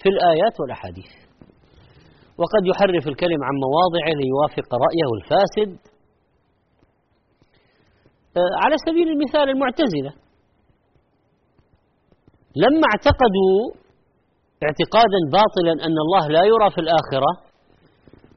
في 0.03 0.09
الآيات 0.09 0.55
والأحاديث. 0.61 1.13
وقد 2.39 2.63
يحرف 2.67 3.09
الكلم 3.09 3.41
عن 3.45 3.55
مواضعه 3.67 4.13
ليوافق 4.21 4.69
رأيه 4.87 5.11
الفاسد. 5.19 5.91
آه، 8.37 8.53
على 8.65 8.77
سبيل 8.87 9.09
المثال 9.09 9.51
المعتزلة. 9.51 10.13
لما 12.57 12.87
اعتقدوا 12.93 13.57
اعتقادا 14.67 15.21
باطلا 15.33 15.73
أن 15.87 15.97
الله 16.05 16.29
لا 16.29 16.45
يرى 16.45 16.71
في 16.71 16.81
الآخرة 16.81 17.31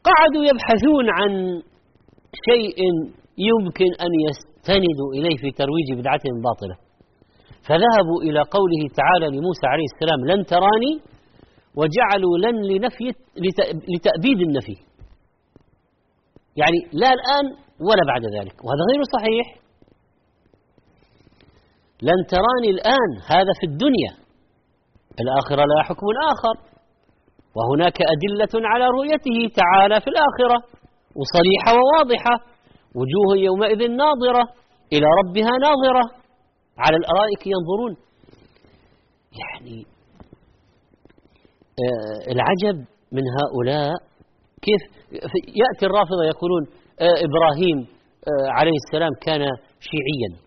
قعدوا 0.09 0.43
يبحثون 0.49 1.05
عن 1.09 1.61
شيء 2.49 2.77
يمكن 3.37 3.89
أن 4.05 4.11
يستندوا 4.63 5.13
إليه 5.13 5.37
في 5.37 5.51
ترويج 5.51 5.99
بدعتهم 5.99 6.41
باطلة. 6.47 6.75
فذهبوا 7.67 8.21
إلى 8.21 8.39
قوله 8.39 8.81
تعالى 8.99 9.37
لموسى 9.37 9.65
عليه 9.73 9.87
السلام 9.93 10.19
لن 10.25 10.45
تراني 10.45 10.93
وجعلوا 11.75 12.37
لن 12.37 12.55
لنفي 12.71 13.07
لتأبيد 13.93 14.39
النفي. 14.47 14.77
يعني 16.55 16.79
لا 16.93 17.09
الآن 17.17 17.45
ولا 17.87 18.03
بعد 18.07 18.21
ذلك 18.21 18.55
وهذا 18.63 18.83
غير 18.91 19.01
صحيح. 19.17 19.47
لن 22.01 22.19
تراني 22.33 22.69
الآن 22.75 23.11
هذا 23.27 23.53
في 23.59 23.65
الدنيا 23.71 24.13
الآخرة 25.21 25.63
لا 25.71 25.83
حكم 25.83 26.07
آخر 26.31 26.55
وهناك 27.55 27.97
أدلة 28.01 28.67
على 28.67 28.85
رؤيته 28.97 29.37
تعالى 29.61 30.01
في 30.01 30.07
الآخرة 30.07 30.57
وصريحة 31.19 31.71
وواضحة. 31.79 32.52
وجوه 32.99 33.37
يومئذ 33.37 33.91
ناظرة 33.91 34.43
إلى 34.93 35.05
ربها 35.19 35.51
ناظرة. 35.67 36.03
على 36.77 36.97
الأرائك 36.97 37.41
ينظرون. 37.53 37.93
يعني 39.41 39.77
آه 41.83 42.31
العجب 42.31 42.77
من 43.11 43.23
هؤلاء. 43.39 43.93
كيف؟ 44.61 44.81
يأتي 45.61 45.85
الرافضة 45.85 46.23
يقولون 46.33 46.63
آه 46.99 47.17
إبراهيم 47.27 47.77
آه 48.27 48.49
عليه 48.57 48.77
السلام 48.85 49.11
كان 49.21 49.41
شيعيا. 49.89 50.43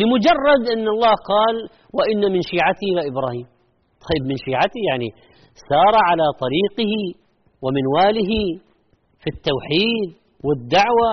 لمجرد 0.00 0.62
أن 0.74 0.88
الله 0.88 1.14
قال 1.32 1.56
وإن 1.98 2.32
من 2.32 2.40
شيعتي 2.52 2.88
لإبراهيم 2.96 3.46
طيب 4.08 4.22
من 4.30 4.36
شيعتي 4.46 4.80
يعني 4.90 5.08
سار 5.70 5.94
على 6.08 6.26
طريقه 6.42 6.92
ومنواله 7.62 8.32
في 9.20 9.28
التوحيد 9.34 10.08
والدعوة 10.46 11.12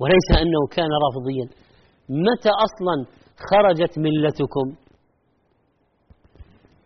وليس 0.00 0.28
أنه 0.42 0.62
كان 0.76 0.90
رافضيا. 1.04 1.46
متى 2.26 2.52
أصلا 2.66 2.96
خرجت 3.50 3.98
ملتكم؟ 3.98 4.66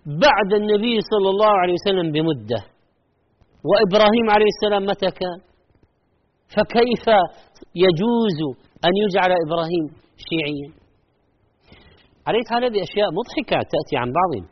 بعد 0.07 0.51
النبي 0.61 0.97
صلى 1.13 1.29
الله 1.31 1.53
عليه 1.63 1.75
وسلم 1.79 2.13
بمدة. 2.13 2.61
وإبراهيم 3.69 4.27
عليه 4.35 4.51
السلام 4.55 4.83
متى 4.91 5.11
كان؟ 5.21 5.39
فكيف 6.55 7.05
يجوز 7.85 8.39
أن 8.87 8.93
يجعل 9.05 9.31
إبراهيم 9.47 9.85
شيعيا؟ 10.27 10.69
عليه 12.27 12.45
هذه 12.53 12.83
أشياء 12.89 13.09
مضحكة 13.19 13.57
تأتي 13.73 13.97
عن 14.03 14.13
بعضهم 14.19 14.47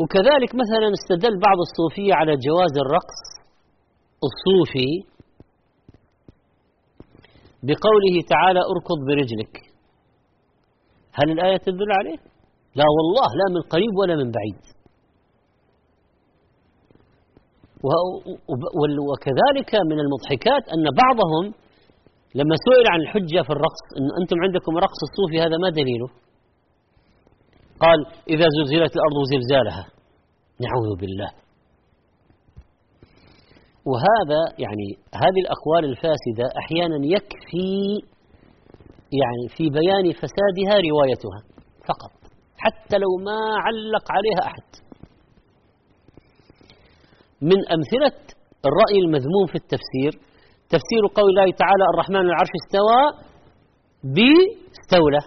وكذلك 0.00 0.50
مثلا 0.62 0.88
استدل 0.98 1.34
بعض 1.48 1.58
الصوفية 1.66 2.14
على 2.20 2.32
جواز 2.46 2.74
الرقص 2.84 3.20
الصوفي 4.28 4.90
بقوله 7.62 8.16
تعالى 8.32 8.60
اركض 8.72 8.98
برجلك. 9.08 9.54
هل 11.18 11.30
الآية 11.32 11.56
تدل 11.56 11.90
عليه؟ 11.98 12.18
لا 12.78 12.86
والله 12.96 13.28
لا 13.40 13.46
من 13.54 13.62
قريب 13.72 13.92
ولا 14.00 14.14
من 14.16 14.30
بعيد. 14.36 14.62
وكذلك 19.10 19.72
من 19.90 19.98
المضحكات 20.04 20.64
أن 20.74 20.84
بعضهم 21.02 21.44
لما 22.34 22.54
سئل 22.66 22.86
عن 22.92 23.00
الحجة 23.00 23.42
في 23.46 23.50
الرقص 23.56 23.82
أن 23.98 24.06
أنتم 24.22 24.36
عندكم 24.44 24.72
رقص 24.86 25.00
الصوفي 25.08 25.40
هذا 25.40 25.56
ما 25.62 25.70
دليله؟ 25.70 26.08
قال 27.80 27.98
إذا 28.34 28.46
زلزلت 28.56 28.92
الأرض 28.96 29.18
زلزالها. 29.32 29.84
نعوذ 30.64 30.90
بالله. 31.00 31.30
وهذا 33.90 34.40
يعني 34.64 34.86
هذه 35.14 35.40
الأقوال 35.44 35.84
الفاسدة 35.84 36.44
أحيانا 36.60 36.98
يكفي 37.06 37.72
يعني 39.20 39.44
في 39.56 39.64
بيان 39.70 40.12
فسادها 40.12 40.74
روايتها 40.88 41.40
فقط 41.88 42.12
حتى 42.58 42.98
لو 42.98 43.10
ما 43.24 43.40
علق 43.64 44.06
عليها 44.12 44.42
أحد. 44.50 44.68
من 47.42 47.58
أمثلة 47.76 48.18
الرأي 48.68 48.98
المذموم 49.04 49.46
في 49.46 49.54
التفسير 49.54 50.12
تفسير 50.68 51.02
قول 51.14 51.30
الله 51.30 51.52
تعالى 51.62 51.84
الرحمن 51.94 52.20
العرش 52.30 52.52
استوى 52.62 53.00
باستولى. 54.14 55.20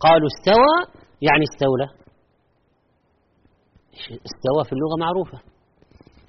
قالوا 0.00 0.28
استوى 0.34 1.02
يعني 1.22 1.44
استولى. 1.50 1.88
استوى 4.28 4.64
في 4.64 4.72
اللغة 4.72 4.96
معروفة. 5.00 5.53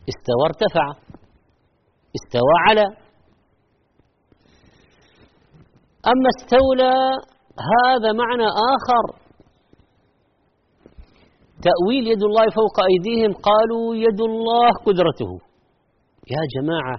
استوى 0.09 0.45
ارتفع 0.49 0.87
استوى 2.17 2.55
على. 2.67 2.85
أما 6.11 6.29
استولى 6.37 6.93
هذا 7.73 8.11
معنى 8.21 8.47
آخر. 8.75 9.25
تأويل 11.67 12.07
يد 12.07 12.23
الله 12.23 12.45
فوق 12.59 12.77
أيديهم 12.91 13.33
قالوا 13.33 13.95
يد 13.95 14.21
الله 14.21 14.69
قدرته. 14.85 15.31
يا 16.33 16.41
جماعة 16.55 16.97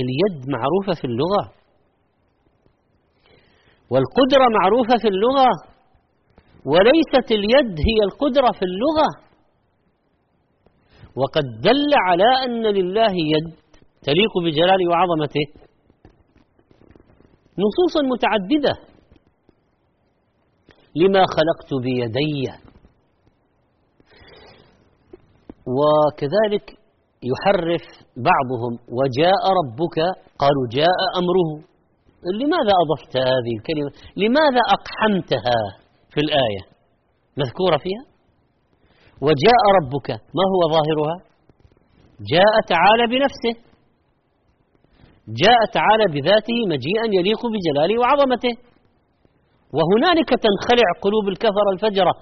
اليد 0.00 0.48
معروفة 0.48 1.00
في 1.00 1.06
اللغة. 1.06 1.52
والقدرة 3.90 4.46
معروفة 4.60 4.96
في 5.02 5.08
اللغة. 5.08 5.50
وليست 6.66 7.30
اليد 7.30 7.78
هي 7.88 7.98
القدرة 8.08 8.52
في 8.58 8.64
اللغة. 8.70 9.25
وقد 11.16 11.44
دل 11.60 11.90
على 12.08 12.44
أن 12.44 12.62
لله 12.66 13.12
يد 13.12 13.54
تليق 14.02 14.32
بجلاله 14.44 14.90
وعظمته 14.90 15.46
نصوص 17.64 17.94
متعددة. 18.12 18.74
لما 20.96 21.24
خلقت 21.36 21.70
بيدي. 21.82 22.48
وكذلك 25.76 26.70
يحرف 27.30 27.84
بعضهم 28.16 28.72
وجاء 28.98 29.42
ربك 29.60 29.98
قالوا 30.38 30.66
جاء 30.70 30.98
أمره. 31.18 31.50
لماذا 32.40 32.72
أضفت 32.82 33.16
هذه 33.16 33.52
الكلمة؟ 33.58 33.90
لماذا 34.16 34.60
أقحمتها 34.76 35.60
في 36.10 36.20
الآية؟ 36.20 36.62
مذكورة 37.36 37.76
فيها؟ 37.76 38.15
وجاء 39.24 39.62
ربك 39.78 40.08
ما 40.10 40.44
هو 40.52 40.60
ظاهرها؟ 40.74 41.16
جاء 42.32 42.54
تعالى 42.72 43.04
بنفسه. 43.12 43.54
جاء 45.42 45.60
تعالى 45.78 46.04
بذاته 46.14 46.58
مجيئا 46.72 47.06
يليق 47.18 47.42
بجلاله 47.52 48.00
وعظمته. 48.00 48.54
وهنالك 49.76 50.30
تنخلع 50.44 50.88
قلوب 51.04 51.28
الكفر 51.28 51.66
الفجرة 51.74 52.12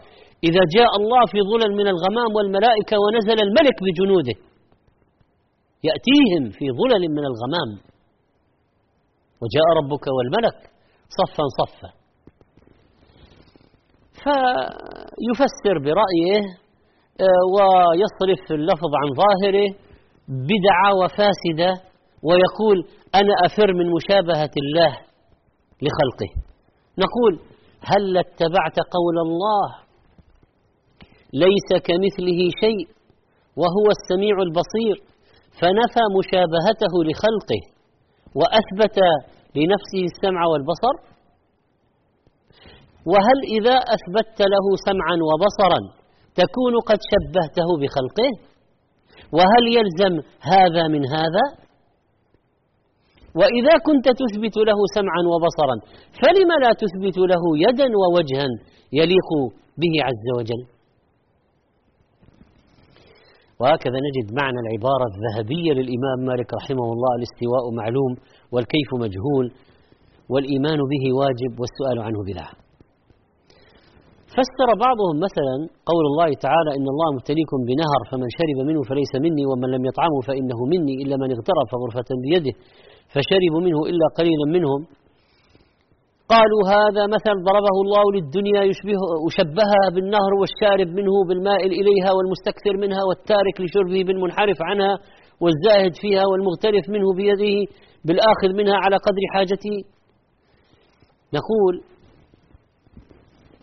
إذا 0.49 0.63
جاء 0.77 0.91
الله 1.01 1.23
في 1.33 1.39
ظلل 1.51 1.73
من 1.81 1.87
الغمام 1.95 2.31
والملائكة 2.37 2.97
ونزل 3.03 3.39
الملك 3.47 3.77
بجنوده. 3.87 4.37
يأتيهم 5.89 6.45
في 6.59 6.67
ظلل 6.81 7.03
من 7.17 7.25
الغمام. 7.31 7.71
وجاء 9.43 9.67
ربك 9.79 10.05
والملك 10.17 10.59
صفا 11.19 11.45
صفا. 11.59 11.91
فيفسر 14.23 15.77
برأيه 15.85 16.41
آه، 16.41 16.64
ويصرف 17.55 18.53
اللفظ 18.53 18.93
عن 19.03 19.09
ظاهره 19.23 19.69
بدعة 20.29 20.89
وفاسدة 21.01 21.71
ويقول 22.23 22.79
أنا 23.15 23.35
أفر 23.47 23.73
من 23.73 23.87
مشابهة 23.97 24.55
الله 24.63 24.93
لخلقه. 25.85 26.31
نقول 26.99 27.33
هل 27.91 28.19
اتبعت 28.19 28.77
قول 28.97 29.17
الله؟ 29.27 29.69
ليس 31.33 31.69
كمثله 31.87 32.41
شيء 32.61 32.87
وهو 33.57 33.87
السميع 33.97 34.37
البصير. 34.49 34.97
فنفى 35.61 36.05
مشابهته 36.19 36.95
لخلقه 37.09 37.63
وأثبت 38.39 38.99
لنفسه 39.57 40.03
السمع 40.11 40.47
والبصر. 40.47 40.95
وهل 43.07 43.39
إذا 43.57 43.77
اثبتت 43.97 44.41
له 44.41 44.67
سمعا 44.87 45.17
وبصرا 45.29 46.04
تكون 46.41 46.75
قد 46.89 46.99
شبهته 47.13 47.69
بخلقه؟ 47.81 48.31
وهل 49.37 49.65
يلزم 49.79 50.15
هذا 50.41 50.89
من 50.89 51.03
هذا؟ 51.17 51.45
وإذا 53.41 53.75
كنت 53.87 54.07
تثبت 54.21 54.57
له 54.69 54.79
سمعا 54.97 55.23
وبصرا 55.33 55.77
فلم 56.21 56.51
لا 56.65 56.71
تثبت 56.83 57.19
له 57.19 57.43
يدا 57.67 57.89
ووجها 58.03 58.49
يليق 58.93 59.29
به 59.81 59.95
عز 60.07 60.27
وجل؟ 60.39 60.63
وهكذا 63.61 63.99
نجد 64.07 64.27
معنى 64.41 64.59
العبارة 64.65 65.05
الذهبية 65.13 65.73
للإمام 65.73 66.19
مالك 66.31 66.55
رحمه 66.55 66.87
الله 66.95 67.13
الاستواء 67.19 67.65
معلوم 67.81 68.13
والكيف 68.53 68.91
مجهول 69.05 69.47
والإيمان 70.33 70.79
به 70.93 71.05
واجب 71.21 71.53
والسؤال 71.61 71.99
عنه 72.07 72.19
بدعة 72.31 72.64
فسر 74.37 74.69
بعضهم 74.87 75.17
مثلا 75.27 75.57
قول 75.91 76.05
الله 76.11 76.31
تعالى 76.47 76.71
إن 76.79 76.87
الله 76.93 77.09
مبتليكم 77.17 77.59
بنهر 77.71 78.01
فمن 78.11 78.29
شرب 78.39 78.59
منه 78.69 78.81
فليس 78.91 79.13
مني 79.25 79.45
ومن 79.51 79.69
لم 79.75 79.83
يطعمه 79.91 80.21
فإنه 80.29 80.59
مني 80.73 80.95
إلا 81.03 81.17
من 81.23 81.29
اغترف 81.37 81.71
غرفة 81.83 82.11
بيده 82.25 82.55
فشربوا 83.13 83.63
منه 83.67 83.81
إلا 83.91 84.07
قليلا 84.19 84.47
منهم. 84.57 84.81
قالوا 86.35 86.63
هذا 86.77 87.03
مثل 87.15 87.35
ضربه 87.49 87.77
الله 87.85 88.05
للدنيا 88.17 88.63
يشبه 88.71 88.99
وشبهها 89.25 89.85
بالنهر 89.95 90.33
والشارب 90.41 90.89
منه 90.99 91.15
بالمائل 91.29 91.71
إليها 91.81 92.11
والمستكثر 92.17 92.75
منها 92.85 93.03
والتارك 93.09 93.57
لشربه 93.63 94.01
بالمنحرف 94.07 94.59
عنها 94.69 94.95
والزاهد 95.43 95.95
فيها 96.03 96.25
والمغترف 96.31 96.85
منه 96.95 97.09
بيده 97.19 97.55
بالآخذ 98.07 98.51
منها 98.61 98.77
على 98.85 98.97
قدر 99.07 99.23
حاجته. 99.35 99.77
نقول 101.39 101.75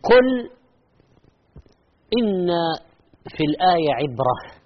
قل 0.09 0.25
إن 2.19 2.47
في 3.35 3.43
الآية 3.49 3.91
عبرة 3.93 4.61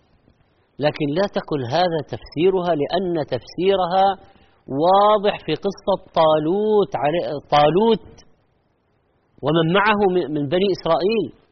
لكن 0.80 1.08
لا 1.10 1.28
تقل 1.34 1.62
هذا 1.72 2.00
تفسيرها 2.08 2.76
لأن 2.76 3.26
تفسيرها 3.26 4.08
واضح 4.68 5.38
في 5.46 5.54
قصة 5.54 6.12
طالوت 6.14 6.92
طالوت 7.52 8.16
ومن 9.44 9.74
معه 9.74 10.28
من 10.30 10.48
بني 10.48 10.68
إسرائيل. 10.72 11.46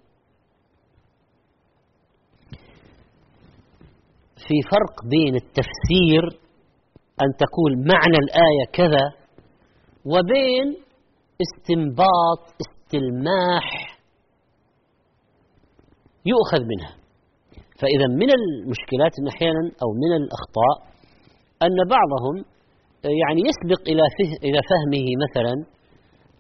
في 4.48 4.56
فرق 4.72 5.10
بين 5.10 5.36
التفسير 5.36 6.24
أن 7.22 7.30
تقول 7.38 7.78
معنى 7.78 8.18
الآية 8.24 8.66
كذا 8.74 9.12
وبين 10.06 10.84
استنباط 11.42 12.42
استلماح 12.62 13.93
يؤخذ 16.32 16.62
منها. 16.72 16.94
فإذا 17.80 18.08
من 18.22 18.30
المشكلات 18.40 19.16
أحيانا 19.32 19.64
أو 19.84 19.90
من 20.04 20.12
الأخطاء 20.22 20.76
أن 21.66 21.78
بعضهم 21.96 22.36
يعني 23.22 23.42
يسبق 23.50 23.82
إلى 23.92 24.04
إلى 24.48 24.60
فهمه 24.72 25.06
مثلا 25.26 25.56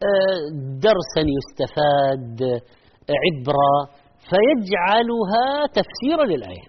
آه، 0.09 0.41
درسا 0.87 1.23
يستفاد 1.37 2.35
آه، 2.41 3.15
عبرة 3.23 3.75
فيجعلها 4.29 5.45
تفسيرا 5.79 6.25
للآية. 6.31 6.65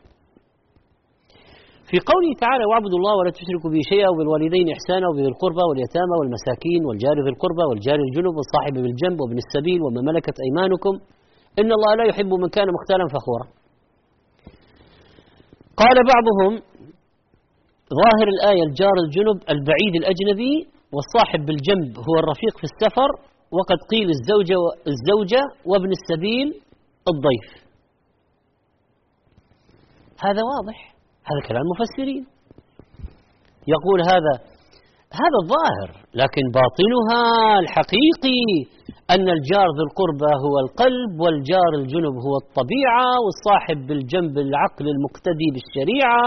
في 1.91 1.97
قوله 2.11 2.31
تعالى 2.45 2.65
واعبدوا 2.71 2.99
الله 3.01 3.15
ولا 3.21 3.31
تشركوا 3.39 3.71
به 3.75 3.83
شيئا 3.93 4.09
وبالوالدين 4.12 4.67
إحسانا 4.77 5.05
وبذي 5.09 5.29
القربى 5.35 5.65
واليتامى 5.69 6.15
والمساكين 6.21 6.81
والجار 6.89 7.17
ذي 7.25 7.31
القربى 7.35 7.65
والجار 7.71 7.99
الجنب 8.09 8.35
والصاحب 8.39 8.75
بالجنب 8.85 9.17
وابن 9.23 9.39
السبيل 9.45 9.81
وما 9.85 10.01
ملكت 10.09 10.37
أيمانكم 10.47 10.95
إن 11.59 11.73
الله 11.73 11.95
لا 11.95 12.05
يحب 12.11 12.31
من 12.43 12.49
كان 12.49 12.67
مختالا 12.77 13.05
فخورا. 13.15 13.47
قال 15.77 15.97
بعضهم 16.15 16.63
ظاهر 18.01 18.29
الآية 18.35 18.63
الجار 18.69 18.97
الجنب 19.05 19.37
البعيد 19.55 19.95
الأجنبي 20.01 20.69
والصاحب 20.95 21.41
بالجنب 21.47 21.99
هو 21.99 22.15
الرفيق 22.23 22.55
في 22.59 22.65
السفر 22.65 23.11
وقد 23.57 23.79
قيل 23.91 24.09
الزوجة 24.17 24.57
الزوجة 24.93 25.43
وابن 25.67 25.91
السبيل 25.99 26.49
الضيف. 27.13 27.65
هذا 30.25 30.43
واضح 30.53 30.95
هذا 31.29 31.49
كلام 31.49 31.63
المفسرين 31.67 32.27
يقول 33.69 34.01
هذا 34.01 34.35
هذا 35.13 35.37
الظاهر 35.43 36.04
لكن 36.21 36.45
باطنها 36.59 37.23
الحقيقي 37.62 38.45
أن 39.15 39.27
الجار 39.37 39.69
ذو 39.77 39.83
القربى 39.89 40.33
هو 40.45 40.55
القلب 40.65 41.12
والجار 41.23 41.73
الجنب 41.81 42.15
هو 42.27 42.35
الطبيعة 42.45 43.09
والصاحب 43.25 43.79
بالجنب 43.87 44.35
العقل 44.47 44.85
المقتدي 44.95 45.49
بالشريعة 45.55 46.25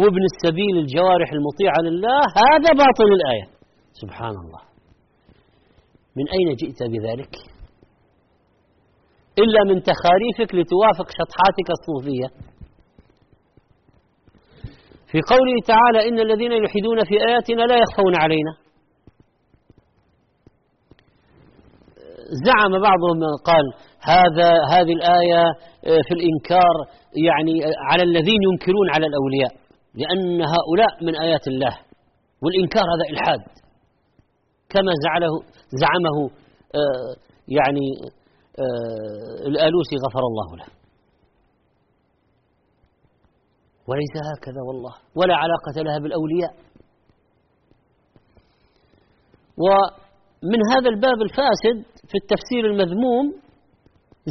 وابن 0.00 0.22
السبيل 0.30 0.74
الجوارح 0.84 1.28
المطيعة 1.38 1.78
لله. 1.86 2.20
هذا 2.44 2.70
باطل 2.82 3.08
الآية. 3.18 3.46
سبحان 4.02 4.34
الله 4.42 4.62
من 6.16 6.26
أين 6.36 6.48
جئت 6.60 6.80
بذلك؟ 6.92 7.32
إلا 9.42 9.60
من 9.70 9.82
تخاريفك 9.82 10.54
لتوافق 10.54 11.08
شطحاتك 11.18 11.68
الصوفية. 11.76 12.28
في 15.10 15.18
قوله 15.32 15.56
تعالى 15.66 16.08
إن 16.08 16.18
الذين 16.26 16.52
يلحدون 16.52 17.04
في 17.04 17.14
آياتنا 17.28 17.62
لا 17.62 17.76
يخفون 17.84 18.14
علينا. 18.22 18.67
زعم 22.46 22.72
بعضهم 22.82 23.18
قال 23.44 23.64
هذا 24.00 24.50
هذه 24.72 24.92
الآية 24.92 25.42
في 25.82 26.14
الإنكار 26.14 26.74
يعني 27.28 27.60
على 27.90 28.02
الذين 28.02 28.40
ينكرون 28.52 28.90
على 28.94 29.06
الأولياء 29.06 29.52
لأن 29.94 30.40
هؤلاء 30.40 31.04
من 31.04 31.16
آيات 31.16 31.48
الله 31.48 31.78
والإنكار 32.42 32.82
هذا 32.82 33.10
إلحاد. 33.10 33.40
كما 34.68 34.92
زعله 35.04 35.32
زعمه 35.82 36.30
آه 36.74 37.14
يعني 37.48 37.86
آه 38.58 39.46
الآلوسي 39.46 39.96
غفر 40.06 40.20
الله 40.20 40.56
له. 40.56 40.66
وليس 43.88 44.14
هكذا 44.30 44.60
والله 44.68 44.94
ولا 45.16 45.34
علاقة 45.34 45.82
لها 45.82 45.98
بالأولياء. 45.98 46.54
ومن 49.64 50.60
هذا 50.72 50.88
الباب 50.88 51.22
الفاسد 51.22 51.97
في 52.10 52.16
التفسير 52.22 52.62
المذموم 52.72 53.26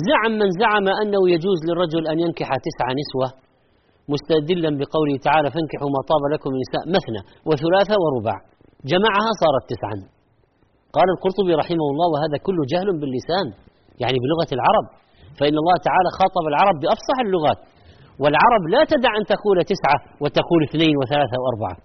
زعم 0.07 0.31
من 0.41 0.49
زعم 0.61 0.87
أنه 1.01 1.21
يجوز 1.35 1.59
للرجل 1.67 2.03
أن 2.11 2.17
ينكح 2.23 2.49
تسع 2.67 2.87
نسوة 3.01 3.29
مستدلا 4.13 4.69
بقوله 4.79 5.15
تعالى 5.27 5.47
فانكحوا 5.53 5.89
ما 5.95 6.01
طاب 6.11 6.23
لكم 6.33 6.49
النساء 6.55 6.83
مثنى 6.95 7.21
وثلاثة 7.49 7.95
ورباع. 8.03 8.37
جمعها 8.91 9.29
صارت 9.41 9.63
تسعا. 9.73 9.97
قال 10.95 11.07
القرطبي 11.15 11.53
رحمه 11.61 11.87
الله 11.91 12.07
وهذا 12.13 12.37
كله 12.47 12.61
جهل 12.73 12.87
باللسان 13.01 13.47
يعني 14.03 14.17
بلغة 14.25 14.49
العرب. 14.57 14.85
فإن 15.37 15.55
الله 15.61 15.77
تعالى 15.87 16.09
خاطب 16.19 16.43
العرب 16.51 16.75
بأفصح 16.81 17.17
اللغات 17.27 17.59
والعرب 18.21 18.63
لا 18.73 18.81
تدع 18.93 19.11
أن 19.19 19.23
تقول 19.33 19.57
تسعة 19.73 19.97
وتقول 20.21 20.59
اثنين 20.69 20.93
وثلاثة 20.99 21.35
وأربعة. 21.41 21.77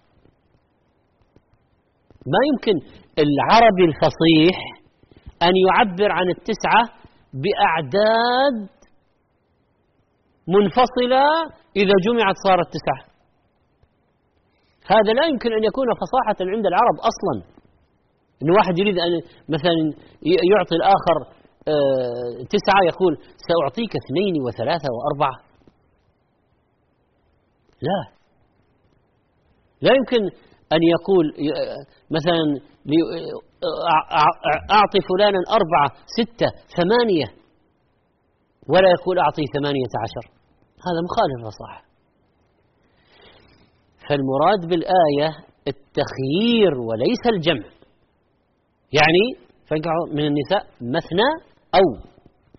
ما 2.32 2.40
يمكن 2.50 2.76
العربي 3.24 3.84
الفصيح 3.90 4.56
أن 5.46 5.52
يعبر 5.66 6.12
عن 6.12 6.30
التسعة 6.30 6.82
بأعداد 7.42 8.68
منفصلة 10.48 11.24
إذا 11.76 11.94
جمعت 12.06 12.36
صارت 12.46 12.66
تسعة. 12.76 13.12
هذا 14.86 15.12
لا 15.12 15.24
يمكن 15.26 15.52
أن 15.52 15.64
يكون 15.64 15.86
فصاحة 16.02 16.38
عند 16.40 16.66
العرب 16.66 16.96
أصلا. 17.10 17.52
أن 18.42 18.50
واحد 18.50 18.78
يريد 18.78 18.98
أن 18.98 19.12
مثلا 19.48 19.74
يعطي 20.52 20.74
الآخر 20.80 21.16
آه، 21.68 22.44
تسعة 22.54 22.80
يقول 22.90 23.12
سأعطيك 23.48 23.92
اثنين 24.02 24.34
وثلاثة 24.46 24.88
وأربعة. 24.94 25.36
لا. 27.82 28.00
لا 29.82 29.92
يمكن 29.94 30.22
أن 30.72 30.82
يقول 30.94 31.24
مثلا 32.10 32.38
أعطي 34.70 35.00
فلانا 35.08 35.40
أربعة 35.58 35.88
ستة 36.18 36.48
ثمانية. 36.76 37.28
ولا 38.68 38.88
يقول 38.96 39.18
أعطي 39.18 39.44
ثمانية 39.56 39.92
عشر. 40.02 40.24
هذا 40.86 41.00
مخالف 41.06 41.36
للفصاحة 41.38 41.82
فالمراد 44.08 44.60
بالآية 44.70 45.28
التخيير 45.68 46.72
وليس 46.88 47.22
الجمع. 47.34 47.68
يعني 48.92 49.24
فانكحوا 49.68 50.06
من 50.12 50.24
النساء 50.26 50.62
مثنى 50.80 51.28
أو 51.74 51.86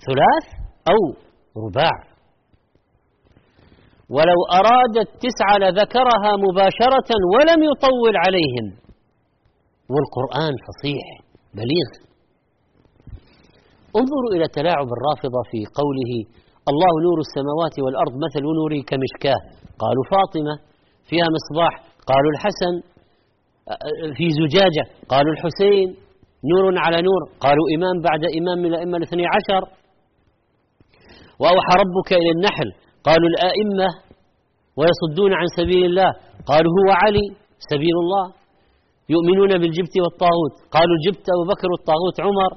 ثلاث 0.07 0.45
أو 0.89 0.99
رباع. 1.65 2.13
ولو 4.09 4.39
أراد 4.59 4.97
التسعة 4.97 5.57
لذكرها 5.59 6.31
مباشرة 6.45 7.09
ولم 7.33 7.63
يطول 7.63 8.13
عليهم 8.25 8.82
والقرآن 9.91 10.53
فصيح 10.65 11.05
بليغ. 11.57 11.89
انظروا 13.99 14.31
إلى 14.35 14.47
تلاعب 14.57 14.87
الرافضة 14.97 15.41
في 15.51 15.59
قوله 15.79 16.11
الله 16.71 16.91
نور 17.07 17.17
السماوات 17.27 17.75
والأرض 17.83 18.13
مثل 18.25 18.43
نوره 18.59 18.81
كمشكاة. 18.89 19.39
قالوا 19.83 20.05
فاطمة 20.13 20.55
فيها 21.09 21.27
مصباح 21.37 21.73
قالوا 22.11 22.31
الحسن 22.35 22.73
في 24.17 24.25
زجاجة 24.41 24.83
قالوا 25.09 25.31
الحسين 25.35 25.87
نور 26.51 26.65
على 26.77 26.97
نور 27.07 27.21
قالوا 27.39 27.65
إمام 27.75 27.95
بعد 28.07 28.21
إمام 28.39 28.57
من 28.63 28.65
الأئمة 28.65 28.97
الاثني 28.97 29.25
عشر. 29.35 29.63
وأوحى 31.39 31.73
ربك 31.83 32.09
إلى 32.21 32.31
النحل. 32.35 32.69
قالوا 33.03 33.29
الآئمة 33.33 33.87
ويصدون 34.77 35.33
عن 35.33 35.47
سبيل 35.57 35.85
الله. 35.85 36.11
قالوا 36.45 36.71
هو 36.77 36.89
علي 36.91 37.27
سبيل 37.71 37.95
الله. 38.03 38.42
يؤمنون 39.09 39.51
بالجبت 39.61 39.95
والطاغوت. 40.03 40.53
قالوا 40.75 40.95
الجبت 40.97 41.25
أبو 41.35 41.43
بكر 41.51 41.67
والطاغوت 41.73 42.17
عمر. 42.25 42.51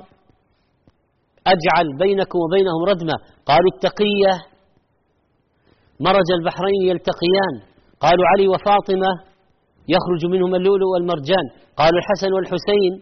أجعل 1.54 1.86
بينكم 2.02 2.38
وبينهم 2.44 2.82
ردمة. 2.90 3.16
قالوا 3.50 3.70
التقية. 3.74 4.32
مرج 6.00 6.28
البحرين 6.38 6.82
يلتقيان. 6.90 7.54
قالوا 8.00 8.26
علي 8.30 8.48
وفاطمة 8.48 9.10
يخرج 9.94 10.22
منهم 10.32 10.54
اللؤلؤ 10.54 10.88
والمرجان. 10.94 11.46
قالوا 11.80 11.98
الحسن 12.02 12.32
والحسين 12.32 12.92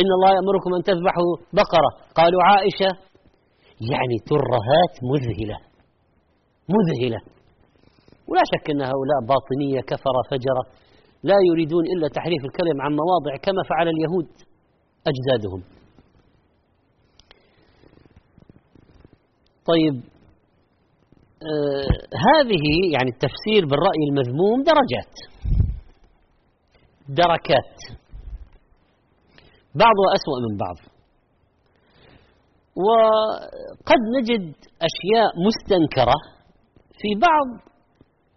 إن 0.00 0.08
الله 0.16 0.30
يأمركم 0.38 0.70
أن 0.78 0.82
تذبحوا 0.82 1.32
بقرة. 1.58 1.90
قالوا 2.18 2.42
عائشة. 2.50 2.90
يعني 3.92 4.16
ترهات 4.30 4.94
مذهلة. 5.12 5.56
مذهلة. 6.76 7.20
ولا 8.28 8.42
شك 8.52 8.70
أن 8.70 8.82
هؤلاء 8.92 9.18
باطنية 9.32 9.80
كفر 9.90 10.16
فجرة 10.30 10.83
لا 11.30 11.38
يريدون 11.50 11.84
إلا 11.96 12.08
تحريف 12.08 12.42
الكلم 12.44 12.76
عن 12.84 12.92
مواضع 13.02 13.36
كما 13.42 13.62
فعل 13.70 13.88
اليهود 13.88 14.28
أجدادهم. 15.10 15.62
طيب 19.70 19.96
آه 21.42 21.86
هذه 22.28 22.64
يعني 22.94 23.10
التفسير 23.14 23.62
بالرأي 23.70 24.02
المذموم 24.10 24.62
درجات. 24.62 25.14
دركات. 27.08 27.76
بعضها 29.74 30.08
أسوأ 30.16 30.38
من 30.46 30.56
بعض. 30.64 30.76
وقد 32.86 34.00
نجد 34.18 34.54
أشياء 34.88 35.30
مستنكرة 35.46 36.14
في 37.00 37.08
بعض 37.20 37.46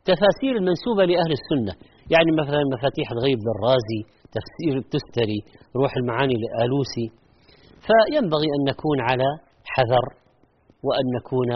تفاسير 0.05 0.55
المنسوبة 0.55 1.05
لأهل 1.05 1.31
السنة. 1.39 1.96
يعني 2.15 2.31
مثلا 2.41 2.61
مفاتيح 2.73 3.07
الغيب 3.11 3.39
للرازي 3.47 4.01
تفسير 4.35 4.75
التستري 4.83 5.39
روح 5.75 5.91
المعاني 5.97 6.35
لآلوسي. 6.43 7.07
فينبغي 7.85 8.49
أن 8.55 8.61
نكون 8.71 8.97
على 9.09 9.29
حذر 9.73 10.05
وأن 10.87 11.05
نكون 11.17 11.49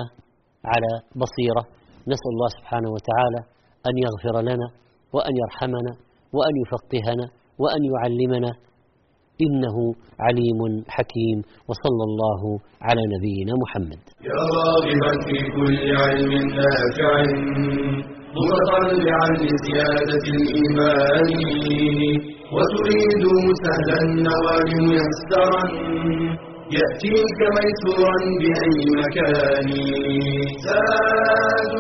على 0.72 0.92
بصيرة. 1.22 1.64
نسأل 2.12 2.32
الله 2.36 2.50
سبحانه 2.58 2.90
وتعالى 2.96 3.42
أن 3.88 3.96
يغفر 4.06 4.36
لنا 4.50 4.68
وأن 5.14 5.34
يرحمنا 5.44 5.94
وأن 6.36 6.54
يفقهنا 6.64 7.26
وأن 7.62 7.82
يعلمنا. 7.94 8.52
إنه 9.46 9.78
عليم 10.20 10.84
حكيم. 10.88 11.38
وصلى 11.70 12.04
الله 12.10 12.42
على 12.82 13.02
نبينا 13.14 13.54
محمد. 13.64 14.02
يا 14.30 14.42
راغبا 14.56 15.12
في 15.26 15.38
كل 15.56 15.96
علم 16.02 16.32
نافع. 16.58 18.21
متطلعا 18.38 19.30
لزيادة 19.46 20.26
الإيمان. 20.36 21.30
وتريد 22.56 23.24
سهلا 23.64 23.98
النوال 24.08 24.70
ميسرا. 24.90 25.64
يأتيك 26.78 27.40
ميسورا 27.56 28.18
بأي 28.42 28.80
مكان. 29.02 29.70
زاد 30.66 31.74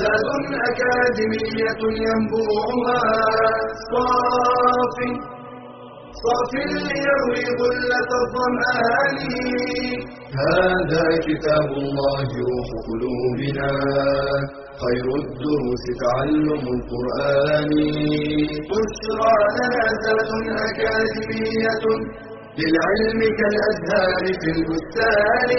زاد 0.00 0.28
أكاديمية 0.68 1.82
ينبوعها. 2.06 3.02
صاف 3.90 4.96
صاف 6.22 6.52
ليروي 6.54 7.44
غلة 7.60 8.10
الظمآن. 8.22 9.18
هذا 10.40 11.06
كتاب 11.26 11.70
الله 11.84 12.28
روح 12.48 12.68
قلوبنا. 12.88 13.70
خير 14.82 15.06
الدروس 15.22 15.84
تعلم 16.02 16.64
القرآن. 16.76 17.72
بشرى 18.70 19.36
لنا 19.56 19.84
أكاديمية 20.68 21.84
للعلم 22.58 23.20
كالأزهار 23.38 24.24
في 24.40 24.48
البستان. 24.56 25.50